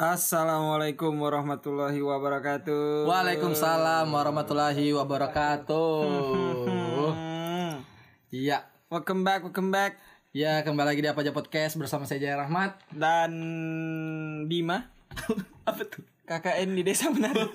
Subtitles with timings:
[0.00, 3.04] Assalamualaikum warahmatullahi wabarakatuh.
[3.04, 6.00] Waalaikumsalam warahmatullahi wabarakatuh.
[7.12, 7.84] Hmm.
[8.32, 10.00] Iya, Welcome back, welcome back.
[10.32, 12.80] ya kembali lagi di apa aja podcast bersama saya Jaya Rahmat.
[12.88, 13.28] Dan
[14.48, 14.88] Bima,
[15.68, 16.00] Apa tuh?
[16.24, 17.52] KKN di Desa Menado.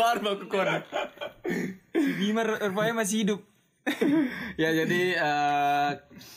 [0.00, 0.64] Baru baku kon.
[1.92, 3.40] Bima rupanya masih hidup.
[4.64, 5.90] ya jadi eh,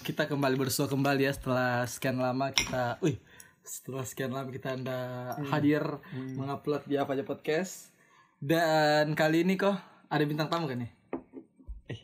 [0.04, 3.16] kita kembali bersua kembali ya setelah sekian lama kita, wih,
[3.68, 5.00] setelah sekian lama kita anda
[5.52, 5.84] hadir
[6.16, 7.92] mengupload di apa aja podcast.
[8.40, 9.76] Dan kali ini kok
[10.08, 10.92] ada bintang tamu kan nih?
[11.92, 12.00] Eh,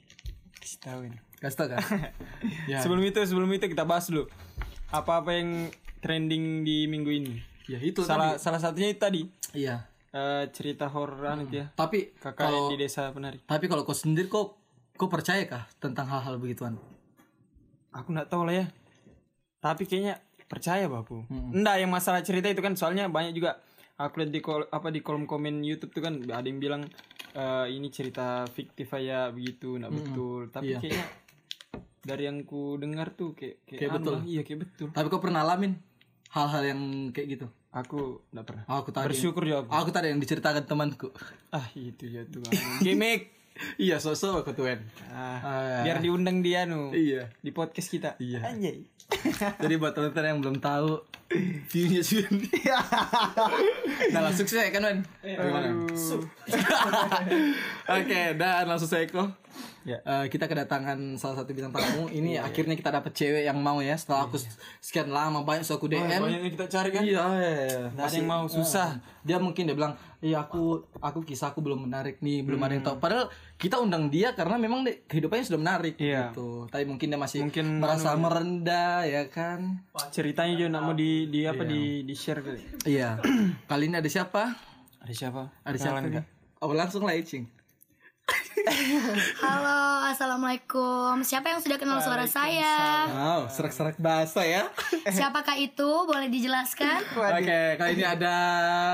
[0.60, 1.18] kasih tahu ini.
[1.40, 1.80] Kasih tau kan?
[2.72, 2.84] ya.
[2.84, 4.28] Sebelum itu, sebelum itu kita bahas dulu.
[4.92, 5.72] Apa-apa yang
[6.04, 7.36] trending di minggu ini.
[7.64, 9.22] ya itu Salah salah satunya itu tadi.
[9.24, 9.64] tadi.
[9.64, 9.88] Iya.
[10.14, 11.72] Eh, cerita horor itu ya.
[11.74, 13.40] Tapi kalau di Desa Penari.
[13.48, 14.60] Tapi kalau kau sendiri kok
[15.00, 16.76] kau percaya kah tentang hal-hal begituan?
[17.96, 18.66] Aku nggak tahu lah ya.
[19.64, 21.24] Tapi kayaknya percaya baku.
[21.30, 23.60] Enggak yang masalah cerita itu kan soalnya banyak juga
[23.94, 26.82] aku lihat di kol, apa di kolom komen YouTube tuh kan ada yang bilang
[27.34, 30.40] eh, ini cerita fiktif aja begitu, enggak betul.
[30.50, 30.80] Tapi Iya.
[30.80, 31.06] kayaknya
[32.00, 34.16] dari yang ku dengar tuh kayak kayak, Kayak betul.
[34.24, 34.88] Iya, kayak betul.
[34.92, 35.74] Tapi kau pernah alamin
[36.30, 37.48] hal-hal yang kayak gitu?
[37.72, 38.64] Aku enggak pernah.
[38.70, 39.06] Aku tadi.
[39.10, 39.70] Bersyukur juga aku.
[39.72, 41.10] Aku tadi yang diceritakan temanku.
[41.50, 42.46] Ah, itu ya tuh.
[42.82, 43.34] Gimik.
[43.78, 45.82] iya, sosok aku tuh Ah, Ah.
[45.86, 47.30] biar diundang dia nu Iya.
[47.38, 48.18] di podcast kita.
[48.18, 48.42] Iya.
[48.46, 48.82] Anjay.
[49.64, 51.02] Jadi buat teman-teman yang belum tahu
[51.70, 52.22] view-nya sih.
[54.14, 55.00] nah, langsung saya kan, Wan.
[55.24, 55.74] Gimana?
[57.98, 59.30] Oke, dan langsung saya kok.
[59.84, 60.00] Ya.
[60.00, 62.08] Eh, kita kedatangan salah satu bintang tamu.
[62.08, 64.00] Ini akhirnya kita dapat cewek yang mau ya.
[64.00, 64.40] Setelah aku
[64.80, 66.08] sekian lama banyak so aku DM.
[66.08, 67.04] Banyak yang kita cari kan.
[67.04, 67.82] Iya, iya, iya.
[67.92, 69.04] Ada yang mau susah.
[69.24, 70.64] dia mungkin dia bilang iya aku
[70.98, 72.96] aku kisahku belum menarik nih belum ada yang tahu.
[72.98, 76.32] Padahal kita undang dia karena memang de- kehidupannya sudah menarik Iya.
[76.32, 76.66] gitu.
[76.66, 79.28] Tapi mungkin dia masih Mungkin merasa merendah ya.
[79.28, 79.84] kan?
[80.10, 82.62] Ceritanya juga nak mau di di apa di di share kali.
[82.88, 83.20] iya.
[83.66, 84.56] Kali ini ada siapa?
[85.04, 85.52] Ada siapa?
[85.60, 86.24] ada siapa nih?
[86.58, 87.44] oh langsung lah Icing
[89.44, 91.20] Halo, assalamualaikum.
[91.28, 93.08] Siapa yang sudah kenal suara saya?
[93.12, 94.72] wow serak-serak bahasa ya
[95.18, 95.90] Siapakah itu?
[96.08, 97.04] Boleh dijelaskan?
[97.20, 98.36] oke kali ini ada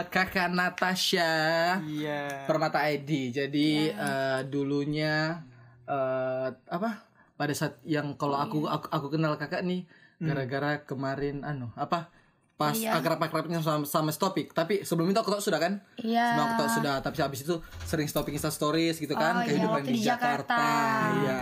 [0.10, 2.50] kakak Natasha Iya.
[2.50, 3.30] Permata ID.
[3.30, 5.46] Jadi eh, dulunya
[5.86, 7.06] eh, apa?
[7.38, 9.86] Pada saat yang kalau aku, aku aku kenal kakak nih
[10.20, 12.12] gara-gara kemarin anu apa?
[12.60, 14.52] Pas akrab-akrabnya sama, sama Stopik.
[14.52, 15.80] Tapi sebelum itu aku tau sudah kan?
[15.96, 16.36] Iya.
[16.36, 17.56] Sebelum aku tau sudah, tapi habis itu
[17.88, 20.60] sering Stopik Insta Stories gitu kan, Oh, iya, kehidupan waktu di di Jakarta.
[20.60, 21.16] Jakarta.
[21.24, 21.42] Iya.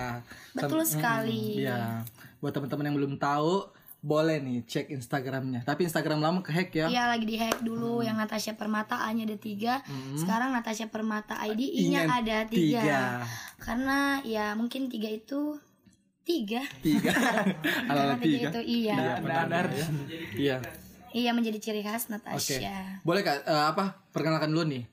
[0.54, 1.66] Betul sekali.
[1.66, 2.06] Iya.
[2.38, 3.66] Buat teman-teman yang belum tahu,
[3.98, 5.66] boleh nih cek Instagramnya.
[5.66, 6.86] Tapi Instagram lama kehack ya.
[6.86, 9.82] Iya lagi di hack dulu yang Natasha Permata A-nya ada tiga.
[10.14, 12.82] Sekarang Natasha Permata ID I-nya I-nya ada tiga.
[12.86, 13.02] tiga.
[13.58, 15.58] Karena ya mungkin tiga itu
[16.22, 16.62] tiga.
[16.86, 17.10] Tiga.
[17.90, 18.50] Ala-ala tiga tiga.
[18.54, 19.18] itu iya.
[19.18, 19.66] Benar.
[20.38, 20.58] Iya.
[21.16, 22.20] Iya menjadi ciri khas Oke.
[22.20, 23.00] Natasha.
[23.04, 24.84] Boleh Kak eh, apa perkenalkan dulu nih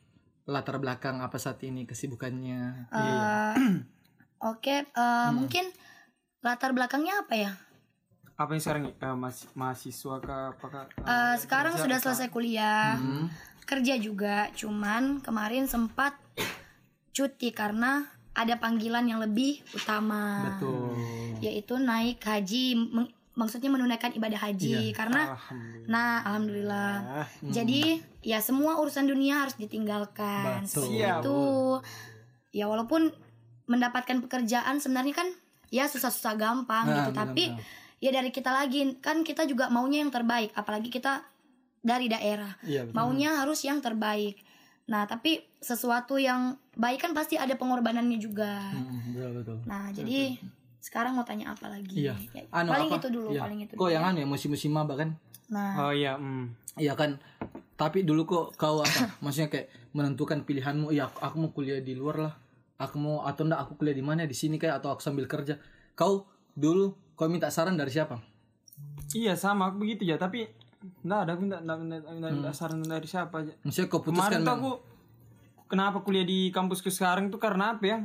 [0.45, 2.93] latar belakang apa saat ini kesibukannya.
[2.93, 3.55] Eh,
[4.51, 5.65] Oke, eh, mungkin
[6.45, 7.53] latar belakangnya apa ya?
[8.35, 10.85] Apa yang sekarang eh, mas mahasiswa kah apakah?
[11.01, 13.33] Eh, sekarang sudah selesai kuliah, Hmm.
[13.65, 16.13] kerja juga, cuman kemarin sempat
[17.15, 18.05] cuti karena
[18.35, 20.99] ada panggilan yang lebih utama, Betul.
[21.41, 24.95] yaitu naik haji, meng- maksudnya menunaikan ibadah haji.
[24.95, 25.87] Karena, Alhamdulillah.
[25.91, 26.93] nah, alhamdulillah.
[27.51, 30.63] Jadi ya semua urusan dunia harus ditinggalkan.
[30.65, 30.87] Betul.
[30.89, 31.43] Seperti itu.
[32.55, 33.11] Ya walaupun
[33.67, 35.29] mendapatkan pekerjaan sebenarnya kan
[35.73, 37.45] ya susah-susah gampang Nah, gitu, tapi
[37.99, 41.27] ya dari kita lagi kan kita juga maunya yang terbaik, apalagi kita
[41.83, 42.55] dari daerah.
[42.63, 42.95] Iya betul.
[42.95, 44.39] Maunya harus yang terbaik.
[44.85, 48.61] Nah, tapi sesuatu yang baik kan pasti ada pengorbanannya juga.
[48.71, 49.57] Hmm, betul betul.
[49.65, 50.37] Nah, jadi
[50.85, 51.97] sekarang mau tanya apa lagi?
[51.97, 52.13] Iya.
[52.37, 53.01] Ya, Anu, paling apa?
[53.01, 53.41] itu dulu, Iya.
[53.41, 53.89] paling itu Kok dulu.
[53.89, 55.17] yang anu ya musim-musim maba kan?
[55.49, 56.77] Nah, Oh iya, hmm.
[56.77, 57.17] Iya kan.
[57.75, 58.93] Tapi dulu kok kau apa?
[59.25, 60.93] Maksudnya kayak menentukan pilihanmu.
[60.93, 62.35] Iya, aku, aku mau kuliah di luar lah.
[62.77, 65.57] Aku mau atau enggak aku kuliah di mana di sini kayak atau aku sambil kerja.
[65.95, 68.21] Kau dulu kau minta saran dari siapa?
[69.15, 70.45] Iya sama aku begitu ya, tapi
[71.01, 73.55] enggak ada aku enggak enggak enggak, enggak, enggak saran dari siapa aja.
[73.63, 74.71] Maksudnya kau Kemarin putuskan tuh aku
[75.65, 77.99] kenapa kuliah di kampusku sekarang tuh karena apa ya?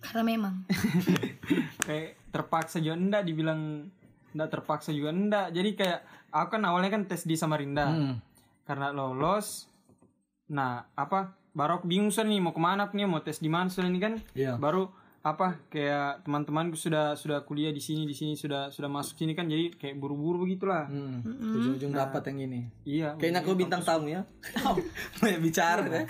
[0.00, 0.54] Karena memang
[1.86, 3.88] kayak terpaksa juga enggak dibilang
[4.30, 5.98] enggak terpaksa juga enggak jadi kayak
[6.30, 8.14] aku kan awalnya kan tes di Samarinda Hmm.
[8.64, 9.66] karena lolos
[10.46, 13.48] nah apa baru aku bingung soalnya nih mau ke mana aku nih mau tes di
[13.48, 14.54] mana soalnya ini kan Iya.
[14.56, 19.34] baru apa kayak teman-temanku sudah sudah kuliah di sini di sini sudah sudah masuk sini
[19.34, 21.20] kan jadi kayak buru-buru begitulah Hmm.
[21.20, 22.60] Ujung-ujung dapat yang ini.
[22.82, 24.22] iya Kayaknya aku bintang tamu ya.
[25.20, 26.02] Banyak bicara ya.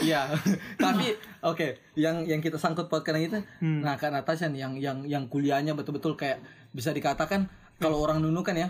[0.00, 0.20] Iya.
[0.82, 3.84] Tapi oke, yang yang kita sangkut pautkan itu, Hmm.
[3.84, 6.40] nah Kak Natasha nih yang yang yang kuliahnya betul-betul kayak
[6.70, 8.68] bisa dikatakan kalau orang nunukan ya,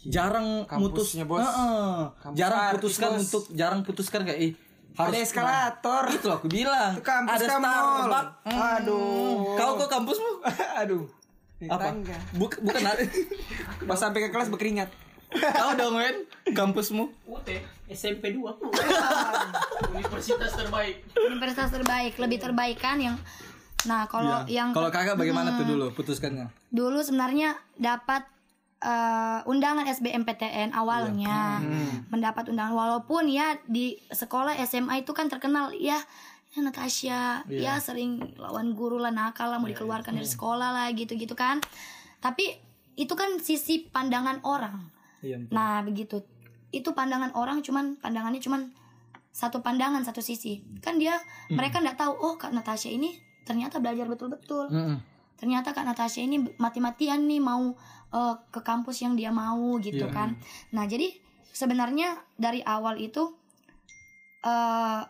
[0.00, 1.42] jarang mutus Kampusnya, Bos.
[1.42, 2.34] Heeh.
[2.34, 3.22] jarang artis, putuskan Bos.
[3.22, 4.40] untuk jarang putuskan kayak
[4.94, 6.04] ih Ada eskalator.
[6.08, 7.66] itu aku bilang Itu kampus ada kamu.
[7.66, 8.30] Starbucks
[8.78, 9.54] Aduh.
[9.54, 10.30] kau kok kampusmu
[10.80, 11.04] Aduh.
[11.64, 11.96] Apa.
[12.32, 13.02] Buk- bukan ada
[13.82, 14.90] Pas sampai ke kelas berkeringat.
[15.34, 16.14] kau dong men
[16.48, 17.48] kampusmu UT
[17.86, 18.38] SMP 2
[19.90, 23.16] Universitas terbaik universitas terbaik lebih terbaik kan yang
[23.84, 24.62] nah kalau Iya.
[24.62, 28.24] yang kalau kakak bagaimana tuh dulu putuskannya dulu sebenarnya dapat
[28.84, 31.58] eh, undangan SBMPTN awalnya.
[32.12, 32.76] Mendapat undangan.
[32.76, 35.96] Walaupun ya di sekolah SMA itu kan terkenal ya
[36.54, 41.34] ya Natasha ya sering lawan guru lah nakal lah mau dikeluarkan dari sekolah lah gitu-gitu
[41.34, 41.58] kan.
[42.22, 42.54] Tapi
[42.94, 44.78] itu kan sisi pandangan orang.
[45.18, 46.22] Iya nah begitu.
[46.70, 48.70] Itu pandangan orang cuman pandangannya cuman
[49.34, 50.62] satu pandangan satu sisi.
[50.78, 51.18] Kan dia
[51.50, 54.70] mereka nggak tahu oh kak Natasha ini ternyata belajar betul-betul.
[54.70, 55.13] Mm-mm.
[55.34, 57.74] Ternyata kak Natasha ini mati-matian nih mau
[58.10, 60.14] eh, ke kampus yang dia mau gitu Iya.
[60.14, 60.38] kan
[60.70, 61.10] nah jadi
[61.50, 63.30] sebenarnya dari awal itu
[64.44, 65.00] eh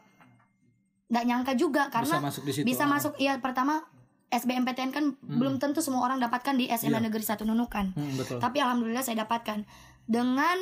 [1.04, 2.90] nggak nyangka juga karena bisa masuk di situ bisa ah.
[2.90, 3.84] masuk ya pertama
[4.32, 7.06] SBMPTN kan belum tentu semua orang dapatkan di SMA Iya.
[7.06, 9.62] Negeri 1 Nunukan Hmm, betul tapi alhamdulillah saya dapatkan
[10.08, 10.58] dengan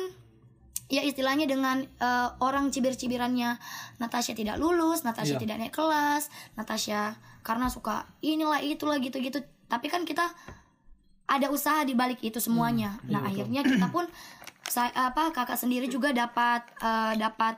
[0.91, 3.57] ya istilahnya dengan eh, orang cibir-cibirannya
[3.97, 5.41] Natasha tidak lulus, Natasha Iya.
[5.41, 9.41] tidak naik kelas, Natasha karena suka inilah itulah gitu-gitu.
[9.73, 10.29] Tapi kan kita
[11.25, 12.93] ada usaha di balik itu semuanya.
[12.95, 14.05] Hmm, iya, nah, akhirnya kita pun
[14.63, 17.57] saya apa kakak sendiri juga dapat eh, dapat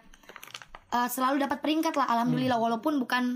[0.90, 2.16] eh, selalu dapat peringkat lah Hmm.
[2.16, 3.36] alhamdulillah walaupun bukan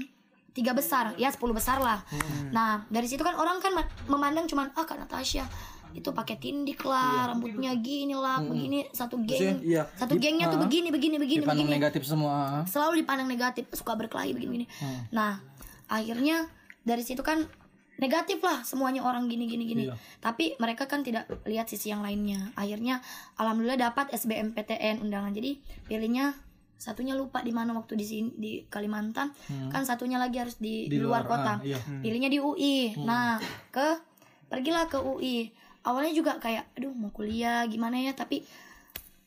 [0.50, 2.50] tiga besar ya 10 besar lah Hmm.
[2.50, 5.46] nah dari situ kan orang kan ma- memandang cuman ah kak Natasha
[5.90, 9.90] itu pakai tindik lah rambutnya gini lah begini satu geng iya.
[9.92, 14.32] satu gengnya tuh begini begini begini dipandang begini negatif semua selalu dipandang negatif suka berkelahi
[14.32, 15.02] begini begini Hmm.
[15.10, 15.32] nah
[15.88, 16.46] akhirnya
[16.82, 17.46] dari situ kan
[18.00, 19.84] negatif lah semuanya orang gini gini gini.
[19.86, 19.96] Iya.
[20.18, 22.56] tapi mereka kan tidak lihat sisi yang lainnya.
[22.56, 23.04] Akhirnya
[23.36, 25.30] alhamdulillah dapat SBMPTN undangan.
[25.30, 26.32] Jadi pilihnya
[26.76, 29.36] satunya lupa di mana waktu di sini di Kalimantan.
[29.68, 31.54] Kan satunya lagi harus di, Di luar, luar, kota.
[31.54, 31.76] ah, iya.
[32.00, 33.36] pilihnya di UI nah
[33.70, 34.00] ke
[34.48, 35.52] pergilah ke UI
[35.82, 38.16] awalnya juga kayak aduh mau kuliah gimana ya?
[38.16, 38.48] Tapi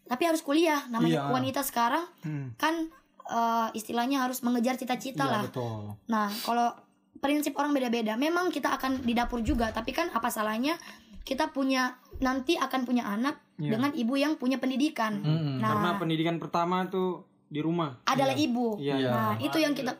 [0.02, 0.80] tapi harus kuliah.
[0.88, 1.30] Namanya Iya.
[1.30, 2.56] wanita sekarang Hmm.
[2.56, 2.88] kan
[3.22, 5.42] eh, istilahnya harus mengejar cita-cita Iya, lah.
[5.46, 5.94] betul.
[6.08, 6.74] Nah, kalau
[7.22, 10.74] prinsip orang beda-beda, memang kita akan di dapur juga, tapi kan apa salahnya
[11.22, 13.78] kita punya nanti akan punya anak Iya.
[13.78, 15.22] dengan ibu yang punya pendidikan.
[15.22, 15.62] Mm-mm.
[15.62, 18.02] Nah, Karena pendidikan pertama tuh di rumah.
[18.02, 18.74] adalah ibu.
[18.74, 19.10] Iya, iya.
[19.12, 19.94] Nah, itu yang kita.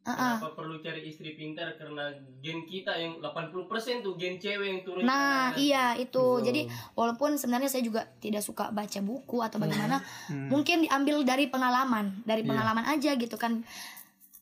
[0.00, 2.08] Kenapa perlu cari istri pintar karena
[2.40, 3.60] gen kita yang 80%
[4.00, 5.60] tuh gen cewek yang turun Nah, kanan.
[5.60, 6.40] iya itu.
[6.40, 6.64] Jadi
[6.94, 10.00] walaupun sebenarnya saya juga tidak suka baca buku atau bagaimana,
[10.32, 10.48] Hmm.
[10.48, 13.60] mungkin diambil dari pengalaman, dari pengalaman aja gitu kan.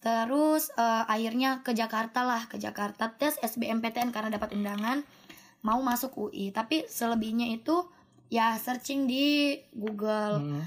[0.06, 5.02] Terus eh, akhirnya ke Jakarta lah, ke Jakarta tes SBMPTN karena dapat undangan
[5.66, 6.54] mau masuk UI.
[6.54, 7.90] Tapi selebihnya itu
[8.30, 10.62] ya searching di Google, Mm.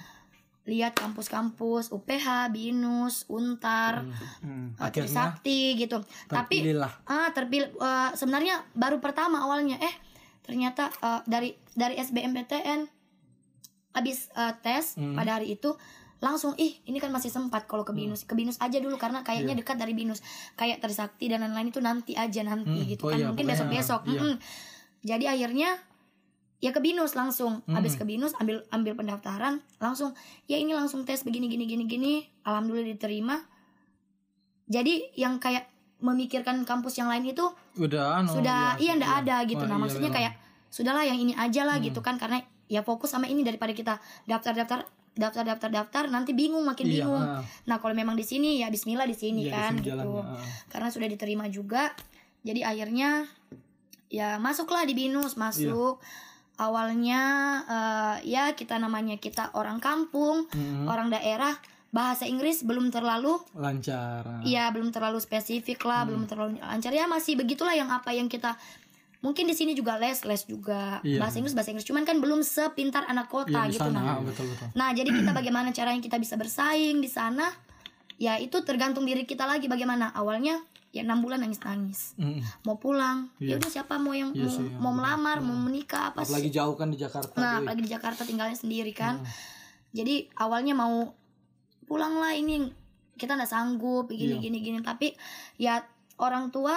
[0.68, 4.04] lihat kampus-kampus UPH, BINUS, Untar,
[4.44, 4.76] Hmm.
[4.76, 6.04] eh, Akhirnya Trisakti gitu.
[6.28, 6.76] Tapi
[7.08, 9.96] ah terpilih eh, sebenarnya baru pertama awalnya eh
[10.44, 12.86] ternyata eh, dari dari SBMPTN
[13.96, 15.16] habis eh, tes Hmm.
[15.16, 15.74] pada hari itu
[16.20, 18.28] langsung ih ini kan masih sempat kalau ke binus.
[18.28, 19.60] Ke binus aja dulu karena kayaknya Iya.
[19.64, 20.20] dekat dari binus.
[20.54, 22.88] Kayak trisakti dan lain-lain itu nanti aja nanti Hmm.
[22.88, 23.18] gitu Oh kan.
[23.20, 24.36] iya, mungkin besok besok iya.
[25.00, 25.80] jadi akhirnya
[26.60, 27.64] ya ke binus langsung.
[27.64, 27.72] Hmm.
[27.72, 30.12] habis ke binus ambil ambil pendaftaran langsung
[30.44, 32.14] ya ini langsung tes begini gini gini gini.
[32.44, 33.40] Alhamdulillah diterima.
[34.70, 35.66] Jadi yang kayak
[36.00, 37.44] memikirkan kampus yang lain itu
[37.76, 39.60] udah anu, sudah iya ndak ada gitu.
[39.60, 40.20] Wah, nah iya, maksudnya memang.
[40.20, 40.34] kayak
[40.70, 42.16] sudahlah yang ini aja lah gitu kan.
[42.16, 42.40] Karena
[42.70, 47.22] ya fokus sama ini daripada kita daftar daftar daftar daftar nanti bingung makin Iya, bingung
[47.22, 47.42] ah.
[47.66, 50.22] nah kalau memang di sini ya Bismillah di sini Iya, di kan sini gitu jalannya,
[50.24, 50.44] ah.
[50.68, 51.92] karena sudah diterima juga
[52.42, 53.28] jadi akhirnya
[54.08, 56.58] ya masuklah di binus masuk Iya.
[56.60, 57.22] awalnya
[57.68, 60.88] eh, ya kita namanya kita orang kampung Mm-mm.
[60.88, 61.56] orang daerah
[61.90, 64.42] bahasa Inggris belum terlalu lancar ah.
[64.46, 68.54] Iya belum terlalu spesifik lah, belum terlalu lancar ya masih begitulah yang apa yang kita
[69.20, 71.20] mungkin di sini juga les les juga Iya.
[71.20, 71.84] bahasa Inggris bahasa Inggris.
[71.84, 73.96] Cuman kan belum sepintar anak kota Iya, gitu sana.
[73.96, 74.14] nah.
[74.14, 74.68] ah, betul betul.
[74.74, 77.52] Nah jadi kita bagaimana caranya kita bisa bersaing di sana?
[78.16, 80.10] Ya itu tergantung diri kita lagi bagaimana.
[80.10, 80.60] Awalnya
[80.90, 82.42] ya enam bulan nangis nangis Mm-mm.
[82.64, 83.30] mau pulang.
[83.38, 83.56] Iya.
[83.56, 86.56] ya udah siapa mau yang Iya mau, sih, mau melamar mau menikah apa apalagi sih?
[86.56, 89.22] jauh kan di Jakarta nah apalagi di Jakarta tinggalnya sendiri kan.
[89.90, 91.14] Jadi awalnya mau
[91.84, 92.70] pulang lah ini
[93.14, 94.42] kita nggak sanggup gini Iya.
[94.42, 94.80] gini gini.
[94.80, 95.14] Tapi
[95.58, 95.78] ya
[96.18, 96.74] orang tua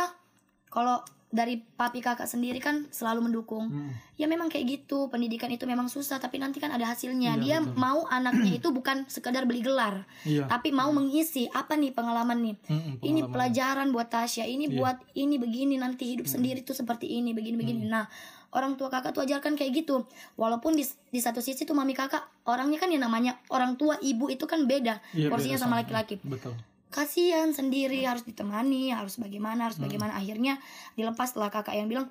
[0.73, 3.73] kalau dari papi kakak sendiri kan selalu mendukung.
[4.17, 5.09] Ya memang kayak gitu.
[5.09, 7.37] Pendidikan itu memang susah tapi nanti kan ada hasilnya.
[7.39, 10.45] Dia mau anaknya itu bukan sekedar beli gelar, Iya.
[10.45, 12.57] tapi mau mengisi apa nih pengalaman nih.
[12.67, 17.33] Mm-mm, Ini pelajaran buat Tasya, ini buat ini begini nanti hidup sendiri tuh seperti ini,
[17.33, 17.89] begini-begini.
[17.89, 18.05] Nah,
[18.53, 20.05] orang tua kakak tuh ajarkan kayak gitu.
[20.37, 24.29] Walaupun di, di satu sisi tuh mami kakak orangnya kan yang namanya orang tua ibu
[24.29, 25.81] itu kan beda Iya, porsinya beda sama sama.
[25.81, 26.53] laki-laki Betul.
[26.93, 30.61] Kasihan sendiri harus ditemani harus bagaimana harus bagaimana akhirnya
[30.93, 32.07] dilepas setelah kakak yang bilang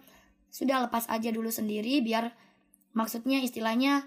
[0.49, 2.33] sudah lepas aja dulu sendiri biar
[2.91, 4.03] maksudnya istilahnya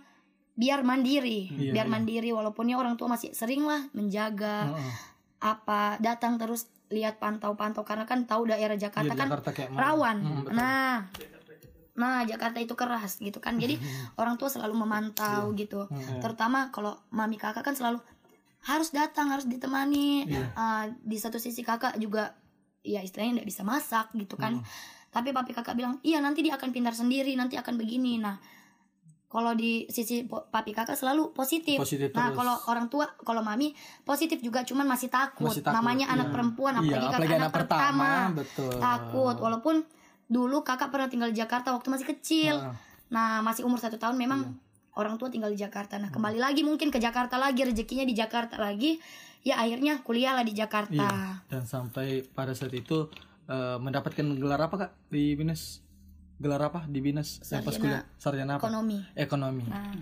[0.55, 1.93] biar mandiri Iya, biar iya.
[1.93, 4.93] mandiri walaupunnya orang tua masih sering lah menjaga Heeh.
[5.41, 10.37] apa datang terus lihat pantau-pantau karena kan tahu daerah Jakarta Iya, kan Jakarta rawan Hmm,
[10.43, 10.53] betul.
[10.55, 11.09] nah
[11.95, 13.79] nah Jakarta itu keras gitu kan jadi
[14.21, 15.59] orang tua selalu memantau Iya.
[15.59, 16.19] gitu Hmm.
[16.19, 17.99] terutama kalau mami kakak kan selalu
[18.65, 20.45] harus datang harus ditemani Iya.
[20.55, 22.33] Ah, di satu sisi kakak juga
[22.81, 24.65] ya istilahnya tidak bisa masak gitu kan Hmm.
[25.09, 28.37] tapi papi kakak bilang iya nanti dia akan pintar sendiri nanti akan begini nah
[29.27, 34.39] kalau di sisi papi kakak selalu positif, Positif nah kalau orang tua kalau mami positif
[34.39, 36.33] juga cuman masih takut, Masih takut, namanya anak iya.
[36.33, 38.73] perempuan Iya, apalagi kakak apalagi anak, anak pertama, pertama betul.
[38.79, 39.75] takut walaupun
[40.25, 42.75] dulu kakak pernah tinggal di Jakarta waktu masih kecil Heeh.
[43.11, 44.55] nah masih umur satu tahun memang Iya.
[44.95, 46.03] Orang tua tinggal di Jakarta Hmm.
[46.03, 48.99] nah kembali lagi mungkin ke Jakarta lagi rezekinya di Jakarta lagi
[49.41, 51.45] ya akhirnya kuliah lah di Jakarta Iya.
[51.47, 53.11] Dan sampai pada saat itu
[53.45, 55.85] eh, mendapatkan gelar apa kak di Binus?
[56.35, 57.39] Gelar apa di Binus?
[57.39, 58.03] Pas Sarjana kuliah?
[58.17, 58.63] Sarjana apa?
[58.65, 59.63] ekonomi Ekonomi.
[59.65, 59.93] nah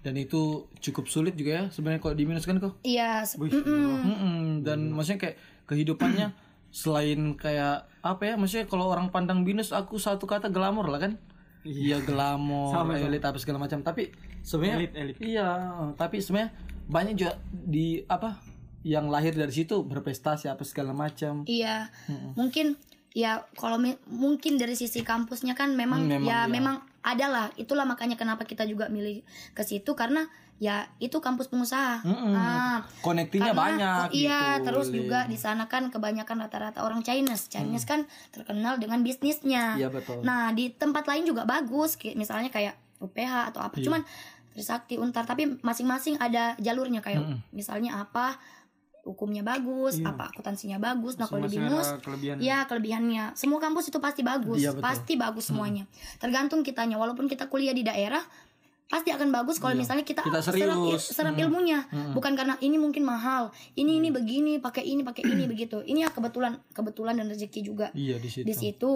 [0.00, 0.40] Dan itu
[0.78, 2.78] cukup sulit juga ya sebenarnya kalau di Binus kan kok.
[2.82, 4.02] iya se- mm-mm.
[4.02, 4.36] Mm-mm.
[4.60, 6.30] Dan maksudnya kayak kehidupannya
[6.72, 8.34] selain kayak apa ya?
[8.34, 11.18] Maksudnya kalau orang pandang Binus aku satu kata glamor lah kan?
[11.62, 13.82] Iya glamor, elit apa segala macam.
[13.82, 14.10] Tapi
[14.42, 15.16] sebenarnya Elit, elit.
[15.22, 15.48] Iya,
[15.94, 16.50] tapi sebenarnya
[16.90, 18.42] banyak juga di apa
[18.82, 21.46] yang lahir dari situ berprestasi apa segala macam.
[21.46, 21.86] Iya,
[22.34, 22.74] mungkin
[23.14, 23.78] ya kalau
[24.10, 26.50] mungkin dari sisi kampusnya kan memang, Hmm, memang, ya iya.
[26.50, 27.46] memang ada lah.
[27.54, 29.22] Itulah makanya kenapa kita juga milih
[29.54, 30.26] ke situ karena
[30.62, 32.06] ya itu kampus pengusaha.
[32.06, 32.38] Mm-mm.
[32.38, 32.86] Ah,
[33.50, 37.50] karena- banyak oh, iya, gitu, terus juga di sana kan kebanyakan rata-rata orang Chinese.
[37.50, 39.74] Chinese kan terkenal dengan bisnisnya.
[39.74, 40.22] Iya betul.
[40.22, 43.74] Nah, di tempat lain juga bagus, misalnya kayak UPH atau apa.
[43.74, 43.90] Iya.
[43.90, 44.02] Cuman
[44.54, 48.38] Trisakti, Untar, tapi masing-masing ada jalurnya kayak misalnya apa
[49.02, 50.14] hukumnya bagus, Iya.
[50.14, 51.18] apa akuntansinya bagus.
[51.18, 51.98] Nah, kalau di BINUS.
[52.38, 54.86] Ya kelebihannya Semua kampus itu pasti bagus Iya, betul.
[54.86, 55.90] Pasti bagus semuanya
[56.22, 58.22] Tergantung kitanya Walaupun kita kuliah di daerah
[58.84, 61.02] Pasti akan bagus kalau misalnya kita, Kita serap, serius.
[61.08, 65.80] serap ilmunya Bukan karena ini mungkin mahal Ini ini begini pakai ini pakai ini begitu
[65.80, 68.44] Ini ya kebetulan Kebetulan dan rezeki juga Iya di situ.
[68.44, 68.92] di situ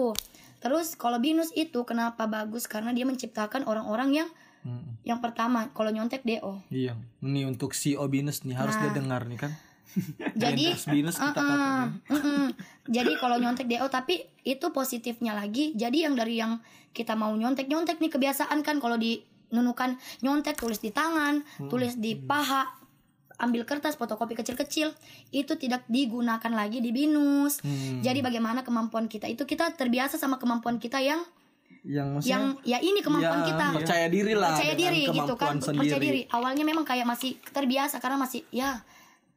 [0.57, 4.29] Terus kalau binus itu kenapa bagus Karena dia menciptakan orang-orang yang
[4.59, 6.97] Mm, Yang pertama Kalau nyontek DO Iya.
[7.19, 9.51] Ini untuk CEO Binus nih harus dia dengar nih kan.
[10.35, 11.85] Jadi Binus kita Uh-uh, katanya.
[12.09, 12.45] mm-mm.
[12.85, 15.71] Jadi kalau nyontek DO tapi itu positifnya lagi.
[15.73, 20.55] Jadi yang dari yang kita mau nyontek nyontek nih kebiasaan kan kalau di nunukan nyontek
[20.55, 21.67] tulis di tangan, Hmm.
[21.67, 22.67] tulis di paha,
[23.37, 24.91] ambil kertas fotokopi kecil-kecil
[25.29, 27.61] itu tidak digunakan lagi di binus.
[27.61, 28.01] Hmm.
[28.01, 31.21] Jadi bagaimana kemampuan kita itu kita terbiasa sama kemampuan kita yang
[31.87, 35.79] Yang yang ya ini kemampuan ya, kita percaya diri lah percaya diri gitu kan sendiri.
[35.87, 38.83] percaya diri awalnya memang kayak masih terbiasa karena masih ya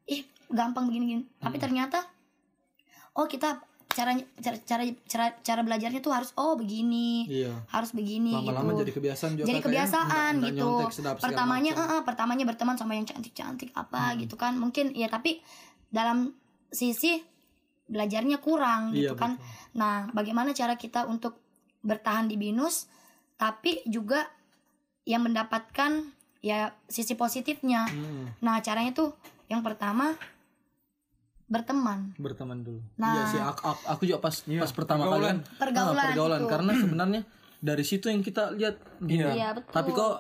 [0.04, 1.62] ih gampang begini gini tapi Hmm.
[1.62, 1.98] ternyata
[3.14, 3.62] oh kita
[4.00, 7.28] caranya cara cara cara, cara belajarnya tuh harus oh begini.
[7.28, 7.52] Iya.
[7.68, 8.80] harus begini Lama-lama gitu.
[8.80, 9.64] jadi kebiasaan juga jadi ya.
[9.66, 10.64] kebiasaan Nggak- nggak gitu.
[10.64, 14.18] nyontek sedap pertamanya eh, eh, pertamanya berteman sama yang cantik cantik apa Hmm.
[14.18, 14.56] gitu kan.
[14.56, 15.44] Mungkin ya tapi
[15.86, 16.32] dalam
[16.68, 17.20] sisi
[17.84, 19.34] belajarnya kurang gitu Iya, kan
[19.72, 21.42] nah bagaimana cara kita untuk
[21.80, 22.86] bertahan di binus
[23.34, 24.22] tapi juga
[25.02, 26.06] yang mendapatkan
[26.40, 27.84] ya sisi positifnya.
[27.84, 29.10] Hmm, nah caranya tuh
[29.46, 30.14] yang pertama
[31.50, 32.14] berteman.
[32.14, 32.80] Berteman dulu.
[32.94, 33.10] Nah.
[33.10, 35.38] iya sih aku, aku, aku juga pas pas pertama kali kan.
[35.58, 36.40] Pergaulan ah, pergaulan.
[36.40, 36.50] Gitu.
[36.54, 37.22] karena sebenarnya
[37.60, 39.26] dari situ yang kita lihat gini.
[39.26, 39.72] Iya, betul.
[39.74, 40.14] Tapi kok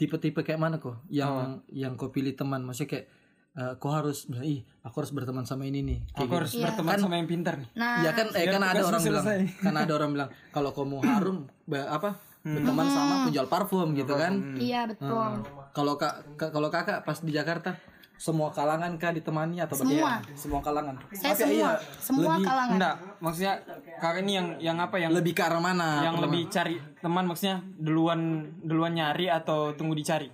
[0.00, 0.98] tipe-tipe kayak mana kok?
[1.12, 2.64] Yang yang kau pilih teman.
[2.64, 3.06] Maksudnya kayak
[3.52, 5.98] eh, kau harus misalnya, ih aku harus berteman sama ini nih.
[6.08, 6.38] Kayak Aku gitu.
[6.40, 7.68] harus berteman sama yang pintar nih.
[7.76, 8.00] nah.
[8.00, 9.24] Ya kan, eh, kan ada orang bilang,
[9.60, 14.56] kan ada orang bilang kalau kau mau harum, apa berteman sama penjual parfum gitu kan?
[14.58, 15.44] iya betul.
[15.72, 17.78] Kalau kak, ka- kalau kakak pas di Jakarta,
[18.22, 20.22] semua kalangan kah ditemani atau Semua.
[20.22, 20.38] bagaimana?
[20.38, 20.94] Semua kalangan.
[21.10, 23.54] saya Tapi semua iya, semua lebih, kalangan Enggak, maksudnya
[23.98, 26.06] kakak ini yang yang apa yang lebih ke arah mana?
[26.06, 28.20] yang lebih cari teman maksudnya duluan
[28.62, 30.30] duluan nyari atau tunggu dicari.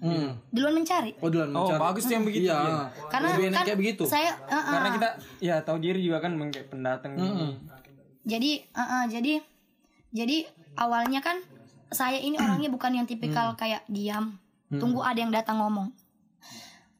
[0.00, 0.32] Hmm.
[0.48, 1.76] duluan mencari Oh duluan Oh, mencari.
[1.78, 2.48] bagus tuh yang begitu.
[2.48, 2.56] Iya.
[2.58, 2.78] Iya.
[3.06, 4.02] karena lebih enak kan kayak begitu.
[4.08, 5.08] saya eh, eh, Karena kita
[5.38, 7.46] ya tahu diri juga kan kayak pendatang gini.
[8.24, 9.32] jadi eh, eh, jadi
[10.10, 10.36] jadi
[10.74, 11.38] awalnya kan
[11.86, 14.34] saya ini orangnya bukan yang tipikal kayak diam
[14.72, 15.94] tunggu ada yang datang ngomong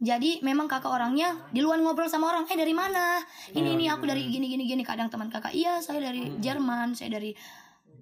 [0.00, 3.20] jadi memang kakak orangnya di luar ngobrol sama orang eh dari mana?
[3.52, 4.80] Ini ini aku dari gini gini gini.
[4.80, 7.36] Kadang teman kakak iya saya dari Jerman saya dari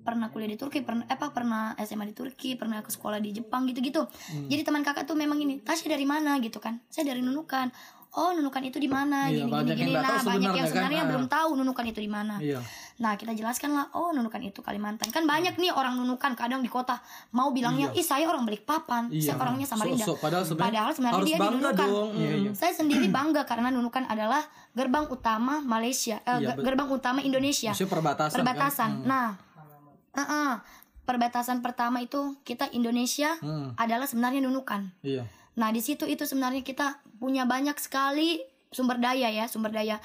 [0.07, 3.35] pernah kuliah di Turki pernah eh, apa pernah SMA di Turki pernah ke sekolah di
[3.35, 4.09] Jepang gitu gitu
[4.49, 6.39] jadi teman kakak tuh memang ini Tasya dari mana?
[6.39, 6.79] Gitu kan.
[6.87, 7.75] Saya dari Nunukan
[8.11, 11.01] oh Nunukan itu di mana Iya, gini gini yang gini nggak nah banyak yang sebenarnya
[11.01, 12.61] kan, belum tahu Nunukan itu di mana Iya.
[12.99, 15.07] Nah kita jelaskan lah, oh nunukan itu Kalimantan.
[15.09, 16.99] Kan banyak nih orang nunukan kadang di kota
[17.31, 19.23] mau bilangnya, ih saya orang Balikpapan, Iya.
[19.25, 20.03] saya orangnya Samarinda.
[20.03, 21.87] So- so, padahal sebenarnya Padahal sebenarnya harus dia nunukan.
[21.87, 22.11] dong.
[22.13, 27.23] Iya, Saya sendiri bangga karena nunukan adalah gerbang utama Malaysia, eh, Iya, ge- gerbang utama
[27.23, 27.71] Indonesia.
[27.71, 28.35] Maksudnya perbatasan.
[28.35, 28.91] Perbatasan.
[28.97, 29.07] Kan?
[29.07, 29.29] Nah,
[30.13, 30.53] uh-uh.
[31.05, 33.73] perbatasan pertama itu kita Indonesia Hmm.
[33.75, 34.91] adalah sebenarnya nunukan.
[35.01, 35.23] Iya.
[35.55, 39.99] Nah, di situ itu sebenarnya kita punya banyak sekali sumber daya ya, sumber daya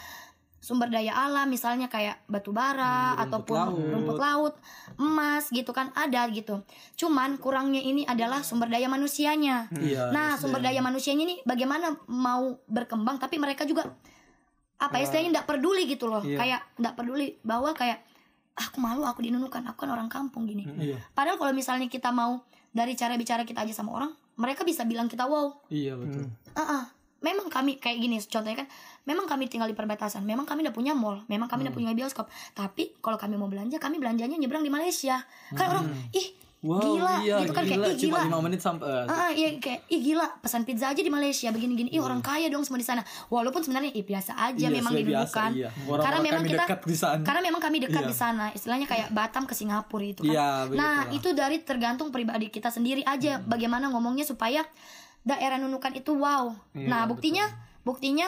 [0.63, 3.91] sumber daya alam misalnya kayak batu bara ataupun laut.
[3.91, 4.53] rumput laut,
[4.95, 6.63] emas gitu kan ada gitu.
[6.95, 9.67] Cuman kurangnya ini adalah sumber daya manusianya.
[9.75, 10.15] Iya.
[10.15, 13.91] Nah, sumber daya manusianya ini bagaimana mau berkembang tapi mereka juga
[14.79, 16.23] apa ya istilahnya tidak peduli gitu loh.
[16.23, 16.39] Iya.
[16.39, 17.99] Kayak tidak peduli bahwa kayak
[18.55, 20.63] "Ah, aku malu aku dinunukan, aku kan orang kampung gini.
[20.79, 20.95] Iya.
[21.11, 22.39] Padahal kalau misalnya kita mau
[22.71, 25.59] dari cara bicara kita aja sama orang, mereka bisa bilang kita wow.
[25.67, 26.31] Iya betul.
[26.55, 26.83] Ah, ah.
[27.23, 28.67] Memang kami kayak gini contohnya kan,
[29.03, 32.27] memang kami tinggal di perbatasan, memang kami udah punya mall, memang kami udah punya bioskop.
[32.51, 35.23] Tapi kalau kami mau belanja, kami belanjanya nyebrang di Malaysia.
[35.49, 37.75] Kan orang, ih Wow, gila, iya, gitu kan gila.
[37.75, 38.39] kayak ih Cuma gila.
[38.39, 41.91] 5 menit sampai Ah, ah, iya kayak ih gila pesan pizza aja di Malaysia begini-gini.
[41.91, 43.03] Ih orang kaya dong semua di sana.
[43.27, 45.49] Walaupun sebenarnya ih biasa aja Iya, memang didudukan.
[45.59, 45.67] iya.
[45.83, 47.19] Orang-orang Karena memang kita dekat di sana.
[47.19, 48.07] Karena memang kami dekat Iya.
[48.07, 48.45] di sana.
[48.55, 50.31] Istilahnya kayak Batam ke Singapura itu kan.
[50.31, 53.51] Iya, nah, itu dari tergantung pribadi kita sendiri aja Hmm.
[53.51, 54.63] bagaimana ngomongnya supaya
[55.23, 56.51] daerah nunukan itu wow.
[56.75, 57.47] Iya, nah, buktinya
[57.81, 58.27] buktinya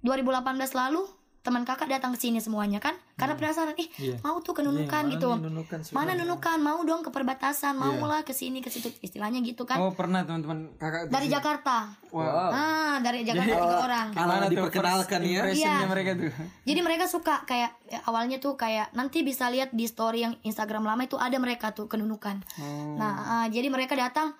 [0.00, 1.02] 2018 lalu
[1.38, 4.20] teman kakak datang ke sini semuanya kan karena penasaran ih Iya.
[4.20, 6.14] mau tuh ke nunukan mana gitu nunukan mana sebenarnya?
[6.20, 8.04] nunukan mau dong ke perbatasan mau Iya.
[8.04, 12.52] lah ke sini ke situ istilahnya gitu kan Oh pernah teman-teman kakak dari Jakarta Wow.
[12.52, 15.42] ah dari Jakarta tiga orang Ala Gimana tuh diperkenalkan ya.
[15.48, 15.74] Iya.
[15.86, 16.30] mereka tuh.
[16.64, 20.84] Jadi mereka suka kayak ya, awalnya tuh kayak nanti bisa lihat di story yang Instagram
[20.84, 22.44] lama itu ada mereka tuh kenunukan.
[22.60, 22.96] Oh.
[22.96, 24.36] Nah, ah, jadi mereka datang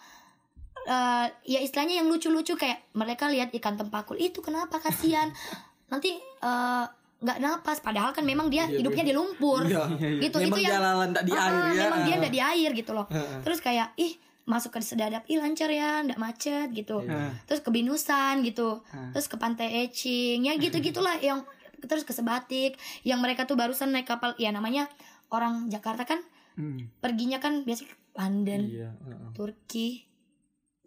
[0.84, 5.32] eh, ya istilahnya yang lucu-lucu kayak mereka lihat ikan tempakul itu kenapa kasihan.
[5.92, 6.84] nanti eh,
[7.18, 9.66] nggak napas padahal kan memang dia hidupnya di lumpur.
[9.66, 9.90] Iya.
[10.22, 10.78] Gitu Memang itu yang
[11.10, 11.82] nggak di Ah, air ah, ya.
[11.84, 13.06] Memang dia nggak di air gitu loh.
[13.42, 14.14] Terus kayak ih
[14.48, 17.36] masuk ke sedadap ih lancar ya nggak macet gitu Iya.
[17.44, 18.80] terus ke binusan gitu
[19.12, 21.44] terus ke pantai Ecing ya gitu gitulah yang
[21.84, 22.72] terus ke sebatik
[23.04, 24.88] yang mereka tuh barusan naik kapal ya namanya
[25.28, 26.24] orang Jakarta kan
[26.56, 26.88] Hmm.
[26.98, 29.30] perginya kan biasanya ke London Iya, heeh.
[29.30, 30.07] Turki Pokoknya luar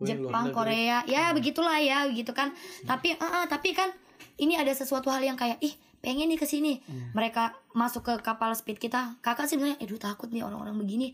[0.04, 0.46] Jepang.
[0.52, 0.98] Korea.
[1.06, 2.52] Ya begitulah ya gitu kan.
[2.84, 3.90] Tapi ah, ah, tapi kan
[4.36, 6.82] ini ada sesuatu hal yang kayak ih pengen nih ke sini.
[7.12, 11.14] Mereka masuk ke kapal speed kita kakak sih bilangnya aduh takut nih orang-orang begini.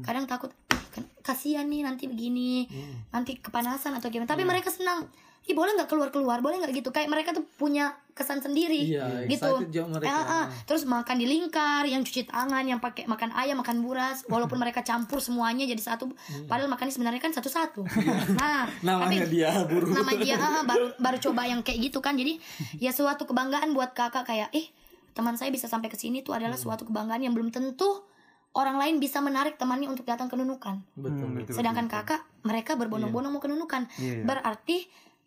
[0.00, 2.70] Kadang takut "Ih, kan- kasihan nih nanti begini
[3.10, 4.26] nanti kepanasan atau gimana.
[4.26, 5.10] Tapi mereka senang
[5.42, 6.70] ih boleh nggak keluar keluar boleh nggak?
[6.70, 6.88] Gitu.
[6.94, 9.64] Kayak mereka tuh punya kesan sendiri Iya, gitu.
[9.88, 10.06] mereka.
[10.06, 14.22] Eh, ah, terus makan di lingkar yang cuci tangan yang pakai makan ayam makan buras.
[14.30, 16.12] Walaupun mereka campur semuanya jadi satu
[16.46, 17.82] padahal makannya sebenarnya kan satu-satu.
[18.38, 19.90] Nah Namanya tapi dia buru.
[19.90, 22.14] nama dia ah, baru baru coba yang kayak gitu kan.
[22.14, 22.38] Jadi
[22.78, 24.70] ya suatu kebanggaan buat kakak kayak eh
[25.12, 28.06] teman saya bisa sampai ke sini tuh adalah suatu kebanggaan yang belum tentu
[28.52, 30.84] orang lain bisa menarik temannya untuk datang ke nunukan.
[30.94, 31.24] Betul.
[31.24, 31.54] Hmm, betul.
[31.56, 33.88] sedangkan kakak mereka berbondong-bondong mau ke nunukan.
[33.96, 34.24] Iya, iya.
[34.28, 34.76] berarti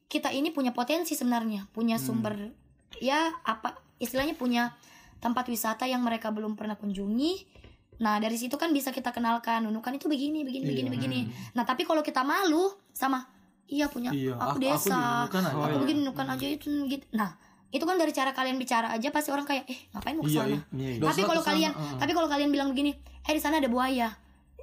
[0.08, 2.38] kita ini punya potensi sebenarnya punya sumber
[2.98, 4.72] ya apa istilahnya punya
[5.18, 7.34] tempat wisata yang mereka belum pernah kunjungi
[7.96, 11.20] nah dari situ kan bisa kita kenalkan nunukan itu begini begini begini begini
[11.52, 13.24] nah tapi kalau kita malu sama
[13.66, 15.80] iya punya Iya, aku, aku- aku desa aku Oh, iya.
[15.80, 17.34] begini nunukan aja itu gitu nah
[17.72, 20.38] itu kan dari cara kalian bicara aja pasti orang kayak eh ngapain mau ke Iya,
[20.38, 20.60] sana iya.
[20.72, 21.02] Iya, iya.
[21.04, 21.98] tapi kalau kalian ah.
[21.98, 22.92] tapi kalau kalian bilang begini
[23.22, 24.12] eh di sana ada buaya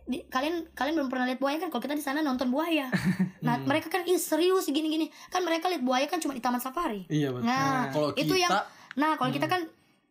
[0.04, 1.68] Di- kalian kalian belum pernah lihat buaya kan?
[1.68, 2.90] Kalau kita di sana nonton buaya.
[3.40, 3.66] Nah Hmm.
[3.66, 7.06] mereka kan ih serius gini gini kan mereka lihat buaya kan cuma di taman safari.
[7.06, 7.42] Iya betul.
[7.44, 8.50] nah Kalau itu kita- yang
[8.94, 9.62] nah kalau kita kan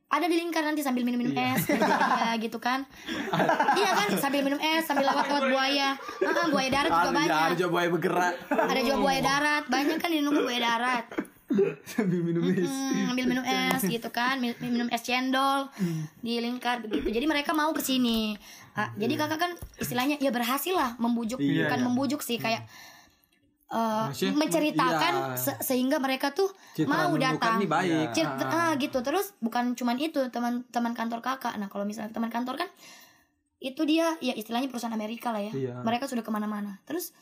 [0.09, 1.79] ada di lingkar nanti sambil minum-minum es ya
[2.37, 2.83] gitu kan.
[3.73, 4.07] Iya kan?
[4.17, 5.95] Sambil minum es sambil lewat-lewat buaya.
[6.21, 7.51] Ah, buaya darat juga Ada banyak.
[7.53, 8.33] aja buaya bergerak.
[8.49, 9.63] ada juga buaya darat.
[9.65, 11.05] Banyak kan di nunggu buaya darat.
[11.85, 12.63] Sambil minum es.
[12.63, 14.35] Hmm, ambil minum es gitu kan.
[14.37, 15.71] Mi- minum es cendol
[16.17, 17.07] di lingkar begitu.
[17.09, 18.35] Jadi mereka mau ke sini
[18.71, 21.43] Ah, jadi kakak kan istilahnya ya berhasil lah membujuk.
[21.43, 21.85] Iya, bukan iya.
[21.85, 22.63] membujuk sih kayak
[23.71, 25.39] Maksudnya, menceritakan iya.
[25.39, 27.55] se- sehingga mereka tuh Citra mau datang.
[27.63, 28.11] baik.
[28.11, 28.99] Cit- ah, gitu.
[28.99, 31.55] Terus bukan cuman itu teman-teman kantor kakak.
[31.55, 32.69] Nah kalau misalnya teman kantor kan
[33.63, 35.53] itu dia ya istilahnya perusahaan Amerika lah ya.
[35.55, 35.73] Iya.
[35.87, 36.83] mereka sudah ke mana-mana.
[36.83, 37.15] Terus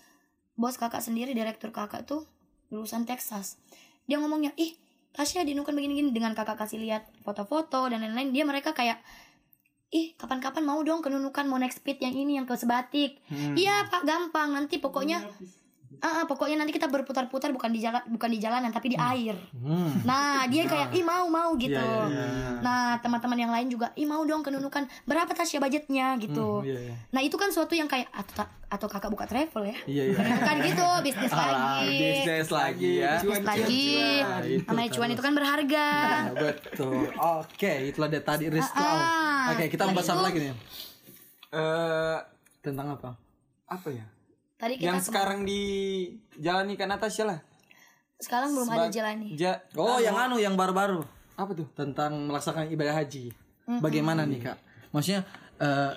[0.57, 2.25] bos kakak sendiri direktur kakak tuh
[2.73, 3.61] lulusan Texas.
[4.09, 4.73] Dia ngomongnya ih
[5.13, 6.09] Tasya dinukan begini-gini.
[6.09, 9.01] Dengan kakak kasih lihat foto-foto dan lain-lain dia mereka kayak
[9.89, 13.57] ih kapan-kapan mau dong ke nunukan mau naik speed yang ini yang ke sebatik Hmm.
[13.57, 14.53] iya pak gampang.
[14.53, 15.21] Nanti pokoknya
[15.99, 19.33] Ah, ah, pokoknya nanti kita berputar-putar bukan di jalan bukan di jalanan tapi di air.
[19.57, 20.05] Hmm.
[20.05, 21.75] Nah, dia kayak ih mau mau gitu.
[21.75, 24.85] Iya, iya, Nah, teman-teman yang lain juga ih mau dong kenunukan.
[25.09, 26.61] Berapa Tasya budgetnya gitu.
[26.61, 26.95] Iya, iya.
[27.09, 29.77] Nah, itu kan suatu yang kayak atau atau kakak buka travel ya.
[29.89, 30.17] Iya, iya.
[30.47, 31.97] Kan gitu, bisnis Alah, lagi.
[31.97, 33.13] bisnis lagi ya.
[33.17, 33.89] Bisnis lagi.
[34.21, 35.87] Nah, itu Namanya cuan itu kan berharga.
[35.89, 37.09] Nah, betul.
[37.17, 38.77] Oke, itulah dia tadi Rizky.
[38.77, 40.53] Ah, Oke, kita membahas apa lagi nih?
[41.49, 42.19] Eh
[42.61, 43.09] Tentang apa?
[43.69, 44.05] apa ya?
[44.59, 47.39] Tadi kita Yang sekarang dijalani kan Natasha lah.
[48.19, 49.31] sekarang belum ada jalani.
[49.33, 51.71] Ja, Oh, yang anu yang baru-baru apa tuh?
[51.71, 53.31] tentang melaksanakan ibadah haji.
[53.79, 54.57] Bagaimana nih, Kak?
[54.91, 55.23] Maksudnya
[55.55, 55.91] eh,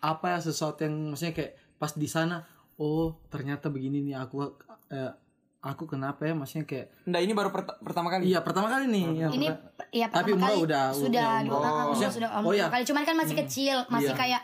[0.00, 2.40] apa ya sesuatu yang maksudnya kayak pas di sana
[2.74, 4.48] oh, ternyata begini nih aku
[4.88, 5.12] eh,
[5.60, 8.22] aku kenapa ya maksudnya kayak Nggak, ini baru pert- pertama kali.
[8.26, 9.46] iya pertama kali nih yang Ini
[9.92, 12.64] ya Tapi pertama umroh kali udah- sudah udah dua umroh Maksudnya- sudah oh iya.
[12.64, 14.18] dua kali cuman kan masih kecil, masih Iya.
[14.18, 14.42] kayak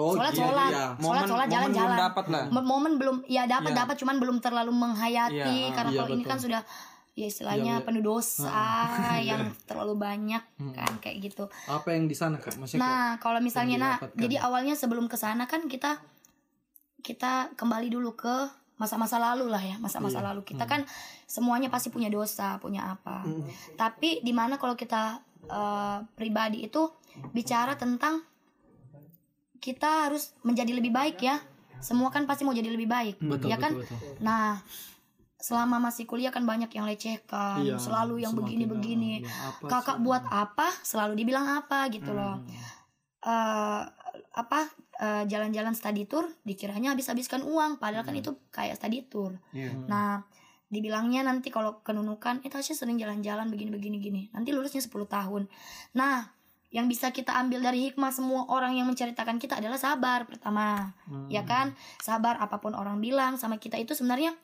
[0.00, 0.86] Oh, sholat iya, sholat, iya.
[0.88, 1.96] sholat Momen- sholat jalan jalan.
[1.98, 2.42] dapat lah.
[2.48, 3.78] Mo- Momen belum ya dapat Iya.
[3.82, 5.34] dapat cuman belum terlalu menghayati
[5.72, 6.62] karena iya, kalau ini kan sudah
[7.12, 7.84] ya istilahnya iya.
[7.84, 8.62] penuh dosa
[9.26, 11.50] yang terlalu banyak kan kayak gitu.
[11.66, 12.54] apa yang di sana, Kak?
[12.56, 14.16] Maksudnya Nah, kalau misalnya nah, didapatkan.
[14.16, 15.98] jadi awalnya sebelum ke sana kan kita
[17.00, 18.36] kita kembali dulu ke
[18.76, 20.26] masa-masa lalu lah ya, masa-masa Iya.
[20.28, 20.40] lalu.
[20.44, 20.86] Kita kan
[21.24, 23.26] semuanya pasti punya dosa, punya apa.
[23.74, 26.86] Tapi di mana kalau kita eh, pribadi itu
[27.28, 28.20] bicara tentang
[29.58, 31.38] kita harus menjadi lebih baik ya.
[31.78, 33.70] Semua kan pasti mau jadi lebih baik, betul, ya kan?
[33.70, 34.18] betul, betul.
[34.18, 34.58] Nah,
[35.38, 39.22] selama masih kuliah kan banyak yang lecehkan, Iya, selalu yang begini-begini.
[39.22, 40.02] apa Kakak sih?
[40.02, 40.68] buat apa?
[40.82, 42.42] Selalu dibilang apa gitu loh.
[43.18, 43.82] eh
[44.34, 44.60] apa
[44.98, 49.38] eh, jalan-jalan study tour dikiranya habis-habiskan uang padahal kan itu kayak study tour.
[49.50, 49.74] Iya.
[49.86, 50.22] Nah,
[50.66, 54.22] dibilangnya nanti kalau kenunukan eh Tasya sering jalan-jalan begini-begini gini.
[54.30, 55.46] Nanti lulusnya 10 tahun.
[55.94, 56.26] Nah,
[56.68, 60.92] yang bisa kita ambil dari hikmah semua orang yang menceritakan kita adalah sabar pertama.
[61.04, 61.24] Hmm.
[61.26, 61.72] Ya kan?
[61.98, 64.36] Sabar apa pun orang bilang sama kita itu sebenarnya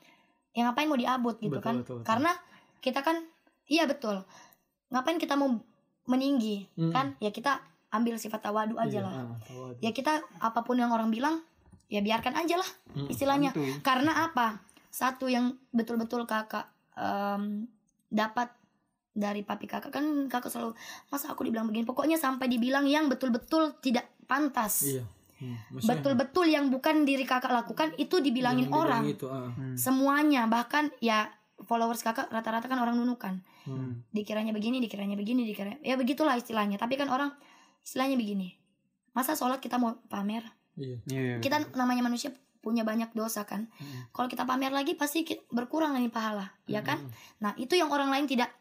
[0.53, 1.75] yang ngapain mau diabut gitu Betul, kan?
[1.81, 2.07] betul, betul.
[2.07, 2.33] Karena
[2.81, 3.17] kita kan
[3.67, 4.25] iya betul.
[4.89, 5.53] Ngapain kita mau
[6.05, 6.89] meninggi Hmm.
[6.91, 7.07] kan?
[7.19, 7.61] Ya kita
[7.91, 11.39] ambil sifat tawadu aja Iya, lah ah, ya kita apa pun yang orang bilang
[11.87, 14.59] ya biarkan aja lah Hmm, istilahnya karena apa
[14.91, 17.71] satu yang betul-betul kakak em,
[18.09, 18.51] dapat
[19.15, 20.75] dari papi kakak kan kakak selalu
[21.09, 25.05] masa aku dibilang begini pokoknya sampai dibilang yang betul-betul tidak pantas Iya.
[25.35, 29.51] Hmm, betul-betul yang bukan diri kakak lakukan itu dibilangin yang orang itu, ah.
[29.75, 31.27] semuanya bahkan ya
[31.61, 34.05] followers kakak rata-rata kan orang nunukan Hmm.
[34.11, 37.33] dikiranya begini dikiranya begini dikiranya ya begitulah istilahnya tapi kan orang
[37.81, 38.53] istilahnya begini
[39.11, 40.45] masa sholat kita mau pamer
[40.77, 41.01] Iya.
[41.07, 41.35] Iya.
[41.41, 42.29] kita namanya manusia
[42.61, 44.05] punya banyak dosa kan Hmm.
[44.11, 47.01] kalau kita pamer lagi pasti berkurang nih pahala ya kan
[47.39, 48.53] nah itu yang orang lain tidak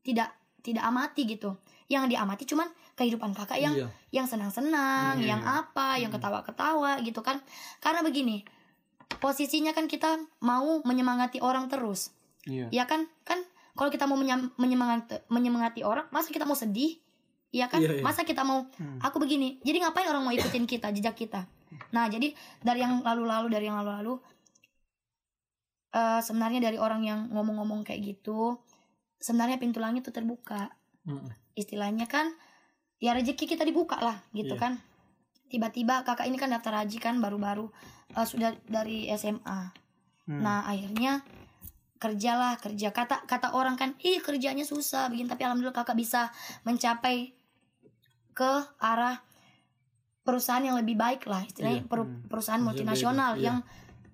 [0.00, 1.56] tidak tidak amati gitu
[1.88, 3.88] yang diamati cuman kehidupan kakak yang Iya.
[4.12, 5.34] yang senang-senang Iya.
[5.34, 7.40] yang apa yang ketawa-ketawa gitu kan
[7.78, 8.44] karena begini
[9.18, 12.12] posisinya kan kita mau menyemangati orang terus
[12.44, 12.68] Iya.
[12.70, 13.40] ya kan kan
[13.72, 14.20] kalau kita mau
[14.56, 17.00] menyemangati menyemangati orang masa kita mau sedih
[17.50, 18.04] Iya kan Iya, iya.
[18.04, 19.02] masa kita mau Hmm.
[19.02, 21.50] aku begini jadi ngapain orang mau ikutin kita jejak kita
[21.90, 24.22] nah jadi dari yang lalu-lalu dari yang lalu-lalu
[25.90, 28.62] eh sebenarnya dari orang yang ngomong-ngomong kayak gitu
[29.20, 31.28] sebenarnya pintu langit tuh terbuka Hmm.
[31.54, 32.28] istilahnya kan
[32.96, 34.60] ya rezeki kita dibuka lah gitu Iya.
[34.60, 34.72] kan
[35.48, 37.68] tiba-tiba kakak ini kan daftar haji kan baru-baru
[38.10, 39.72] eh, sudah dari SMA
[40.24, 40.40] Hmm.
[40.40, 41.24] nah akhirnya
[41.96, 46.28] kerjalah kerja kata kata orang kan ih kerjanya susah bikin tapi alhamdulillah kakak bisa
[46.62, 47.32] mencapai
[48.30, 49.20] ke arah
[50.20, 51.88] perusahaan yang lebih baik lah istilahnya Iya.
[51.88, 53.42] peru- perusahaan Maksudnya multinasional iya.
[53.42, 53.58] yang